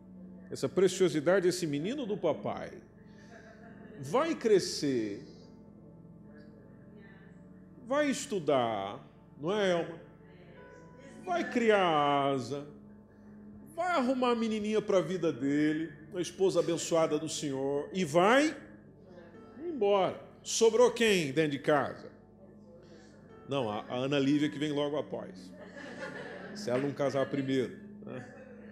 [0.51, 2.73] essa preciosidade, esse menino do papai,
[4.01, 5.23] vai crescer,
[7.87, 9.05] vai estudar,
[9.39, 10.01] não é, Elma?
[11.25, 12.67] Vai criar asa,
[13.75, 18.57] vai arrumar a menininha para a vida dele, uma esposa abençoada do Senhor, e vai
[19.59, 20.21] embora.
[20.43, 22.10] Sobrou quem dentro de casa?
[23.51, 25.51] Não, a, Ana Lívia que vem logo após.
[26.55, 27.77] Se ela não casar primeiro.
[28.07, 28.25] Né?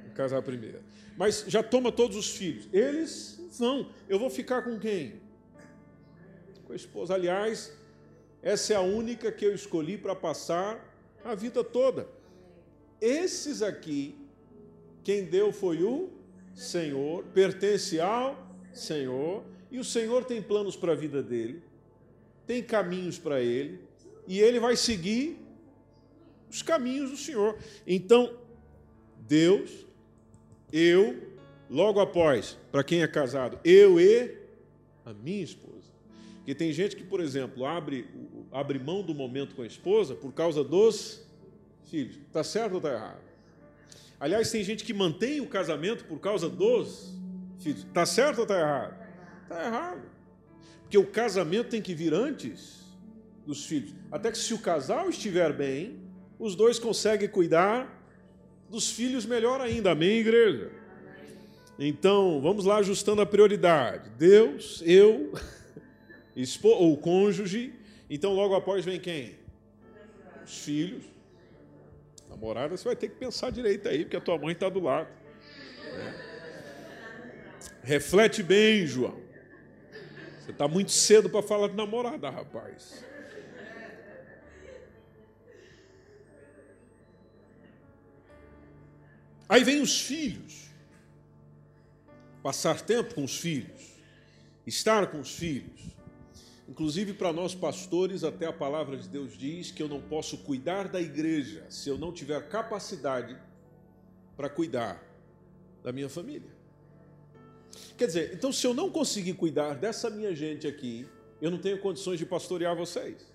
[0.06, 0.78] Não casar primeiro.
[1.16, 2.68] Mas já toma todos os filhos.
[2.72, 5.20] Eles não, eu vou ficar com quem?
[6.64, 7.14] Com a esposa.
[7.14, 7.76] Aliás,
[8.40, 10.78] essa é a única que eu escolhi para passar
[11.24, 12.06] a vida toda.
[13.00, 14.14] Esses aqui,
[15.02, 16.08] quem deu foi o
[16.54, 21.64] Senhor, pertence ao Senhor, e o Senhor tem planos para a vida dele,
[22.46, 23.87] tem caminhos para ele,
[24.28, 25.36] e ele vai seguir
[26.48, 27.58] os caminhos do Senhor.
[27.84, 28.38] Então,
[29.26, 29.84] Deus,
[30.72, 31.28] eu
[31.70, 34.34] Logo após, para quem é casado, eu e
[35.04, 35.76] a minha esposa.
[36.36, 38.08] Porque tem gente que, por exemplo, abre,
[38.50, 41.22] abre mão do momento com a esposa por causa dos
[41.84, 42.16] filhos.
[42.16, 43.20] Está certo ou está errado?
[44.18, 47.14] Aliás, tem gente que mantém o casamento por causa dos
[47.60, 47.84] filhos.
[47.84, 48.96] Está certo ou está errado?
[49.42, 50.02] Está errado.
[50.80, 52.77] Porque o casamento tem que vir antes
[53.48, 53.94] dos filhos.
[54.12, 55.98] Até que se o casal estiver bem,
[56.38, 58.06] os dois conseguem cuidar
[58.68, 59.92] dos filhos melhor ainda.
[59.92, 60.70] Amém, igreja?
[61.78, 64.10] Então, vamos lá ajustando a prioridade.
[64.10, 65.32] Deus, eu,
[66.62, 67.72] ou cônjuge.
[68.10, 69.38] Então, logo após vem quem?
[70.44, 71.04] Os filhos.
[72.28, 75.08] Namorada, você vai ter que pensar direito aí, porque a tua mãe está do lado.
[77.82, 79.18] Reflete bem, João.
[80.38, 83.08] Você está muito cedo para falar de namorada, rapaz.
[89.48, 90.68] Aí vem os filhos
[92.42, 93.96] passar tempo com os filhos,
[94.66, 95.96] estar com os filhos.
[96.68, 100.88] Inclusive, para nós pastores, até a palavra de Deus diz que eu não posso cuidar
[100.88, 103.36] da igreja se eu não tiver capacidade
[104.36, 105.02] para cuidar
[105.82, 106.50] da minha família.
[107.96, 111.08] Quer dizer, então, se eu não conseguir cuidar dessa minha gente aqui,
[111.40, 113.26] eu não tenho condições de pastorear vocês.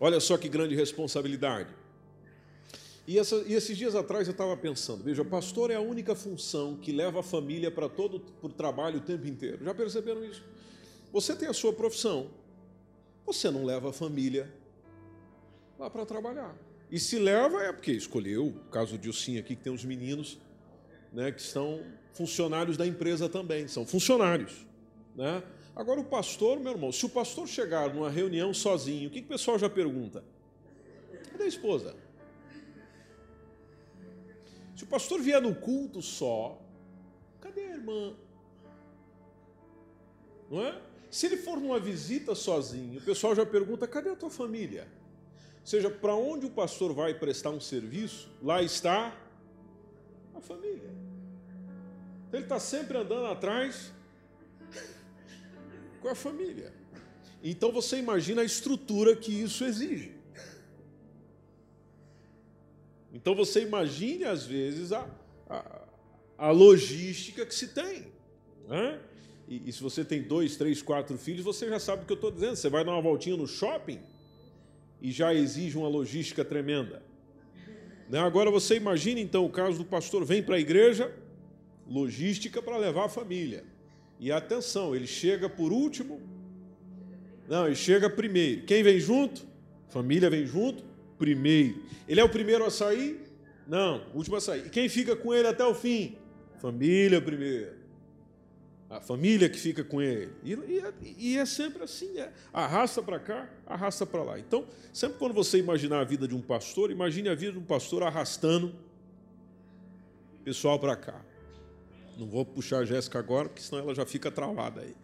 [0.00, 1.68] Olha só que grande responsabilidade.
[3.06, 6.76] E, essa, e esses dias atrás eu estava pensando, veja, pastor é a única função
[6.76, 9.64] que leva a família para todo o trabalho o tempo inteiro.
[9.64, 10.42] Já perceberam isso?
[11.12, 12.30] Você tem a sua profissão,
[13.26, 14.50] você não leva a família
[15.78, 16.56] lá para trabalhar.
[16.90, 20.38] E se leva é porque escolheu, o caso do Dilcinho aqui, que tem uns meninos
[21.12, 21.82] né, que são
[22.14, 24.66] funcionários da empresa também, são funcionários.
[25.16, 25.42] Né?
[25.80, 29.26] Agora, o pastor, meu irmão, se o pastor chegar numa reunião sozinho, o que, que
[29.26, 30.22] o pessoal já pergunta?
[31.30, 31.96] Cadê a esposa?
[34.76, 36.60] Se o pastor vier no culto só,
[37.40, 38.14] cadê a irmã?
[40.50, 40.78] Não é?
[41.10, 44.86] Se ele for numa visita sozinho, o pessoal já pergunta: cadê a tua família?
[45.60, 49.18] Ou seja, para onde o pastor vai prestar um serviço, lá está
[50.34, 50.90] a família.
[52.30, 53.98] Ele está sempre andando atrás
[56.00, 56.72] com a família.
[57.42, 60.12] Então você imagina a estrutura que isso exige.
[63.12, 65.08] Então você imagine, às vezes, a,
[65.48, 65.82] a,
[66.38, 68.06] a logística que se tem.
[68.68, 69.00] Né?
[69.48, 72.16] E, e, se você tem dois, três, quatro filhos, você já sabe o que eu
[72.16, 72.54] estou dizendo.
[72.54, 73.98] Você vai dar uma voltinha no shopping
[75.02, 77.02] e já exige uma logística tremenda.
[78.08, 78.20] Né?
[78.20, 81.12] Agora você imagine, então, o caso do pastor vem para a igreja,
[81.88, 83.64] logística para levar a família.
[84.20, 86.20] E atenção, ele chega por último.
[87.48, 88.66] Não, ele chega primeiro.
[88.66, 89.48] Quem vem junto?
[89.88, 90.84] Família vem junto
[91.18, 91.82] primeiro.
[92.06, 93.18] Ele é o primeiro a sair?
[93.66, 94.66] Não, o último a sair.
[94.66, 96.18] E quem fica com ele até o fim?
[96.60, 97.80] Família primeiro.
[98.90, 100.32] A família que fica com ele.
[100.44, 102.30] E, e, e é sempre assim: é.
[102.52, 104.38] arrasta para cá, arrasta para lá.
[104.38, 107.64] Então, sempre quando você imaginar a vida de um pastor, imagine a vida de um
[107.64, 108.74] pastor arrastando
[110.44, 111.24] pessoal para cá.
[112.20, 114.94] Não vou puxar a Jéssica agora, porque senão ela já fica travada aí.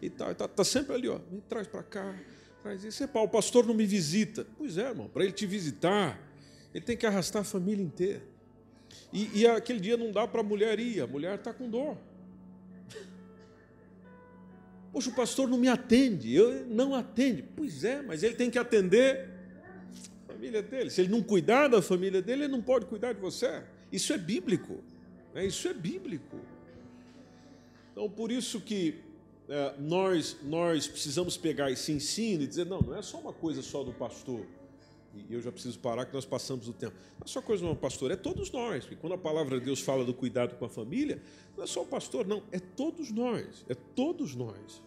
[0.00, 1.20] E tá, tá, tá sempre ali, ó.
[1.30, 2.14] Me traz para cá,
[2.62, 3.06] traz isso.
[3.08, 4.46] Pá, o pastor não me visita.
[4.56, 6.18] Pois é, irmão, para ele te visitar,
[6.74, 8.22] ele tem que arrastar a família inteira.
[9.12, 11.98] E, e aquele dia não dá para a mulher ir, a mulher está com dor.
[14.90, 17.44] Poxa, o pastor não me atende, eu não atende.
[17.54, 19.28] Pois é, mas ele tem que atender
[20.26, 20.88] a família dele.
[20.88, 23.62] Se ele não cuidar da família dele, ele não pode cuidar de você.
[23.92, 24.82] Isso é bíblico.
[25.34, 25.46] Né?
[25.46, 26.38] Isso é bíblico.
[27.92, 29.00] Então, por isso que
[29.48, 33.62] é, nós, nós precisamos pegar esse ensino e dizer, não, não é só uma coisa
[33.62, 34.46] só do pastor.
[35.14, 36.94] E eu já preciso parar que nós passamos o tempo.
[37.18, 38.84] Não é só coisa do pastor, é todos nós.
[38.84, 41.22] Porque quando a palavra de Deus fala do cuidado com a família,
[41.54, 43.64] não é só o pastor, não, é todos nós.
[43.68, 44.82] É todos nós.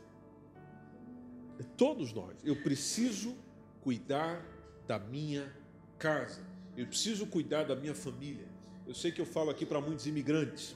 [1.59, 2.35] É todos nós.
[2.43, 3.35] Eu preciso
[3.81, 4.43] cuidar
[4.87, 5.53] da minha
[5.99, 6.41] casa.
[6.75, 8.47] Eu preciso cuidar da minha família.
[8.87, 10.75] Eu sei que eu falo aqui para muitos imigrantes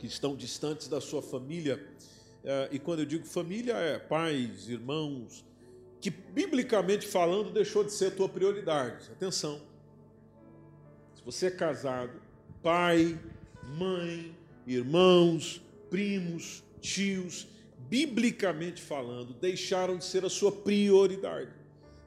[0.00, 1.78] que estão distantes da sua família.
[2.42, 5.44] É, e quando eu digo família, é pais, irmãos,
[6.00, 9.10] que biblicamente falando deixou de ser tua prioridade.
[9.12, 9.60] Atenção.
[11.14, 12.18] Se você é casado,
[12.62, 13.20] pai,
[13.76, 14.34] mãe,
[14.66, 17.46] irmãos, primos, tios,
[17.90, 21.50] biblicamente falando, deixaram de ser a sua prioridade.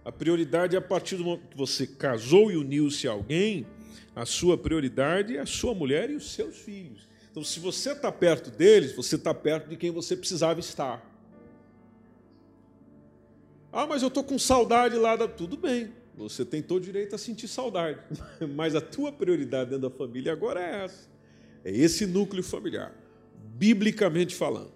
[0.03, 3.67] A prioridade é a partir do momento que você casou e uniu-se a alguém,
[4.15, 7.12] a sua prioridade é a sua mulher e os seus filhos.
[7.33, 11.03] Então, se você está perto deles, você está perto de quem você precisava estar.
[13.71, 15.27] Ah, mas eu estou com saudade lá da.
[15.27, 17.99] Tudo bem, você tem todo direito a sentir saudade.
[18.53, 21.09] Mas a tua prioridade dentro da família agora é essa.
[21.65, 22.93] É esse núcleo familiar,
[23.55, 24.71] biblicamente falando.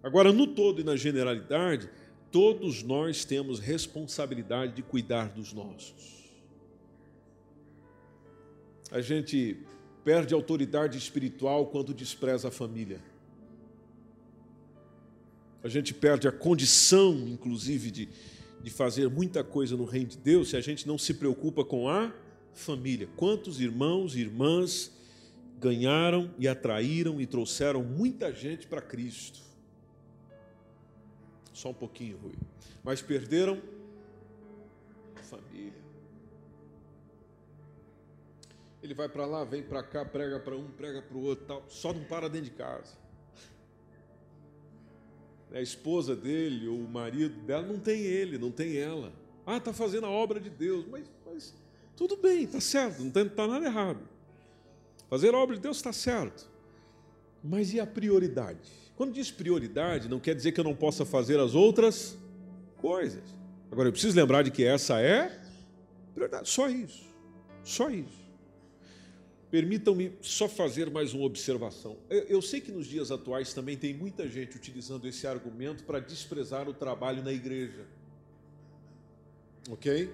[0.00, 1.90] Agora, no todo e na generalidade,
[2.30, 6.30] todos nós temos responsabilidade de cuidar dos nossos.
[8.92, 9.58] A gente
[10.06, 13.00] perde autoridade espiritual quando despreza a família.
[15.64, 18.08] A gente perde a condição, inclusive, de,
[18.62, 21.88] de fazer muita coisa no reino de Deus se a gente não se preocupa com
[21.88, 22.14] a
[22.54, 23.08] família.
[23.16, 24.92] Quantos irmãos e irmãs
[25.58, 29.40] ganharam e atraíram e trouxeram muita gente para Cristo?
[31.52, 32.34] Só um pouquinho, Rui.
[32.84, 33.60] Mas perderam
[35.16, 35.85] a família.
[38.86, 41.64] Ele vai para lá, vem para cá, prega para um, prega para o outro, tal.
[41.68, 42.96] só não para dentro de casa.
[45.52, 49.12] A esposa dele ou o marido dela não tem ele, não tem ela.
[49.44, 51.52] Ah, está fazendo a obra de Deus, mas, mas
[51.96, 53.98] tudo bem, está certo, não está nada errado.
[55.10, 56.48] Fazer a obra de Deus está certo.
[57.42, 58.70] Mas e a prioridade?
[58.94, 62.16] Quando diz prioridade, não quer dizer que eu não possa fazer as outras
[62.76, 63.24] coisas.
[63.68, 65.40] Agora, eu preciso lembrar de que essa é
[66.14, 66.48] prioridade.
[66.48, 67.04] Só isso.
[67.64, 68.25] Só isso.
[69.56, 71.96] Permitam-me só fazer mais uma observação.
[72.10, 76.68] Eu sei que nos dias atuais também tem muita gente utilizando esse argumento para desprezar
[76.68, 77.86] o trabalho na igreja.
[79.70, 80.12] Ok?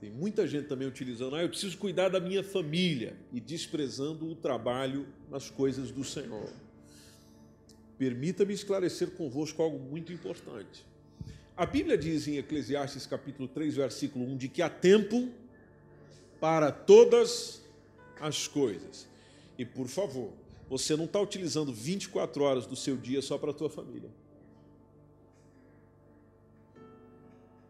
[0.00, 4.36] Tem muita gente também utilizando, ah, eu preciso cuidar da minha família e desprezando o
[4.36, 6.52] trabalho nas coisas do Senhor.
[7.98, 10.86] Permita-me esclarecer convosco algo muito importante.
[11.56, 15.28] A Bíblia diz em Eclesiastes capítulo 3, versículo 1, de que há tempo
[16.38, 17.65] para todas
[18.20, 19.06] as coisas.
[19.58, 20.30] E por favor,
[20.68, 24.10] você não está utilizando 24 horas do seu dia só para a tua família.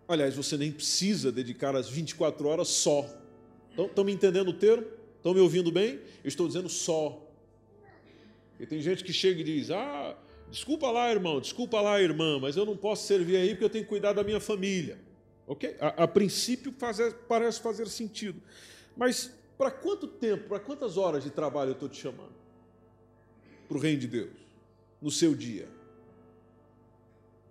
[0.09, 3.05] Aliás, você nem precisa dedicar as 24 horas só.
[3.77, 4.87] Estão me entendendo o termo?
[5.17, 6.01] Estão me ouvindo bem?
[6.23, 7.23] Eu estou dizendo só.
[8.59, 10.17] E tem gente que chega e diz: Ah,
[10.51, 13.85] Desculpa lá, irmão, desculpa lá, irmã, mas eu não posso servir aí porque eu tenho
[13.85, 14.99] que cuidar da minha família.
[15.47, 15.77] Ok?
[15.81, 18.41] A, a princípio fazer, parece fazer sentido.
[18.97, 22.35] Mas para quanto tempo, para quantas horas de trabalho eu estou te chamando?
[23.69, 24.35] Para o reino de Deus,
[25.01, 25.69] no seu dia.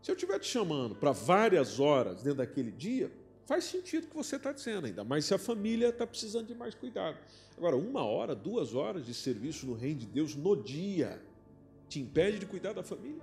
[0.02, 3.12] Se eu estiver te chamando para várias horas dentro daquele dia,
[3.46, 6.54] faz sentido o que você está dizendo, ainda mais se a família está precisando de
[6.54, 7.18] mais cuidado.
[7.58, 11.20] Agora, uma hora, duas horas de serviço no reino de Deus no dia
[11.90, 13.22] te impede de cuidar da família.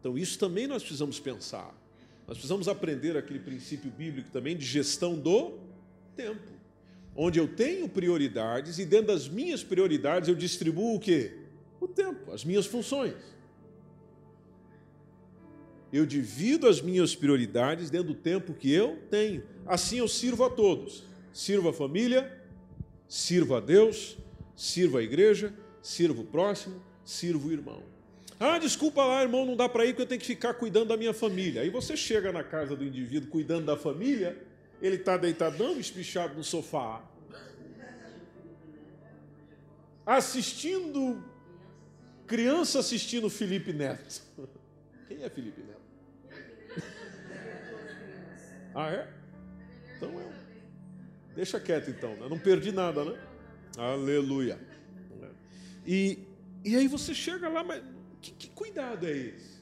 [0.00, 1.74] Então, isso também nós precisamos pensar.
[2.26, 5.63] Nós precisamos aprender aquele princípio bíblico também de gestão do
[6.16, 6.40] tempo,
[7.14, 11.32] onde eu tenho prioridades e dentro das minhas prioridades eu distribuo o quê?
[11.80, 13.14] O tempo, as minhas funções.
[15.92, 19.44] Eu divido as minhas prioridades dentro do tempo que eu tenho.
[19.64, 21.04] Assim eu sirvo a todos.
[21.32, 22.40] Sirvo a família,
[23.08, 24.16] sirvo a Deus,
[24.56, 25.52] sirvo a igreja
[25.84, 27.82] sirvo o próximo, sirvo o irmão.
[28.40, 30.96] Ah, desculpa lá, irmão, não dá para ir porque eu tenho que ficar cuidando da
[30.96, 31.60] minha família.
[31.60, 34.36] Aí você chega na casa do indivíduo cuidando da família,
[34.80, 37.02] ele está deitadão, espichado no sofá,
[40.04, 41.22] assistindo,
[42.26, 44.22] criança assistindo Felipe Neto.
[45.08, 45.84] Quem é Felipe Neto?
[48.76, 49.08] Ah, é?
[49.96, 50.32] Então é.
[51.36, 52.26] Deixa quieto então, né?
[52.28, 53.16] não perdi nada, né?
[53.76, 54.58] Aleluia.
[55.86, 56.18] E,
[56.64, 57.84] e aí você chega lá, mas
[58.24, 59.54] que, que cuidado é esse?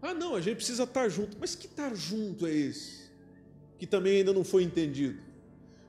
[0.00, 1.36] Ah, não, a gente precisa estar junto.
[1.40, 3.07] Mas que estar junto é esse?
[3.78, 5.18] Que também ainda não foi entendido.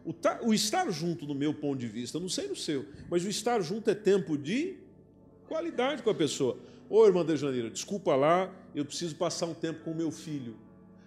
[0.05, 0.13] O,
[0.47, 3.59] o estar junto, no meu ponto de vista, não sei no seu, mas o estar
[3.61, 4.77] junto é tempo de
[5.47, 6.57] qualidade com a pessoa.
[6.89, 10.55] Ô, irmã de Janeiro, desculpa lá, eu preciso passar um tempo com o meu filho.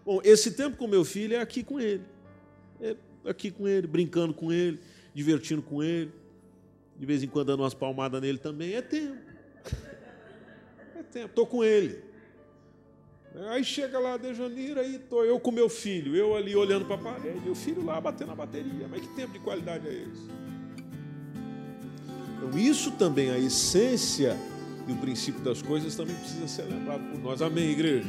[0.04, 2.02] Bom, esse tempo com o meu filho é aqui com ele.
[2.80, 4.78] É aqui com ele, brincando com ele,
[5.14, 6.12] divertindo com ele
[7.02, 9.16] de vez em quando dando umas palmadas nele também, é tempo.
[10.96, 12.00] É tempo, estou com ele.
[13.48, 16.96] Aí chega lá de Janeiro, aí estou eu com meu filho, eu ali olhando para
[16.96, 18.86] a parede, e o filho lá batendo a bateria.
[18.90, 20.28] Mas que tempo de qualidade é esse?
[22.36, 24.36] Então, isso também, a essência
[24.86, 27.40] e o princípio das coisas também precisa ser lembrado por nós.
[27.40, 28.08] Amém, igreja?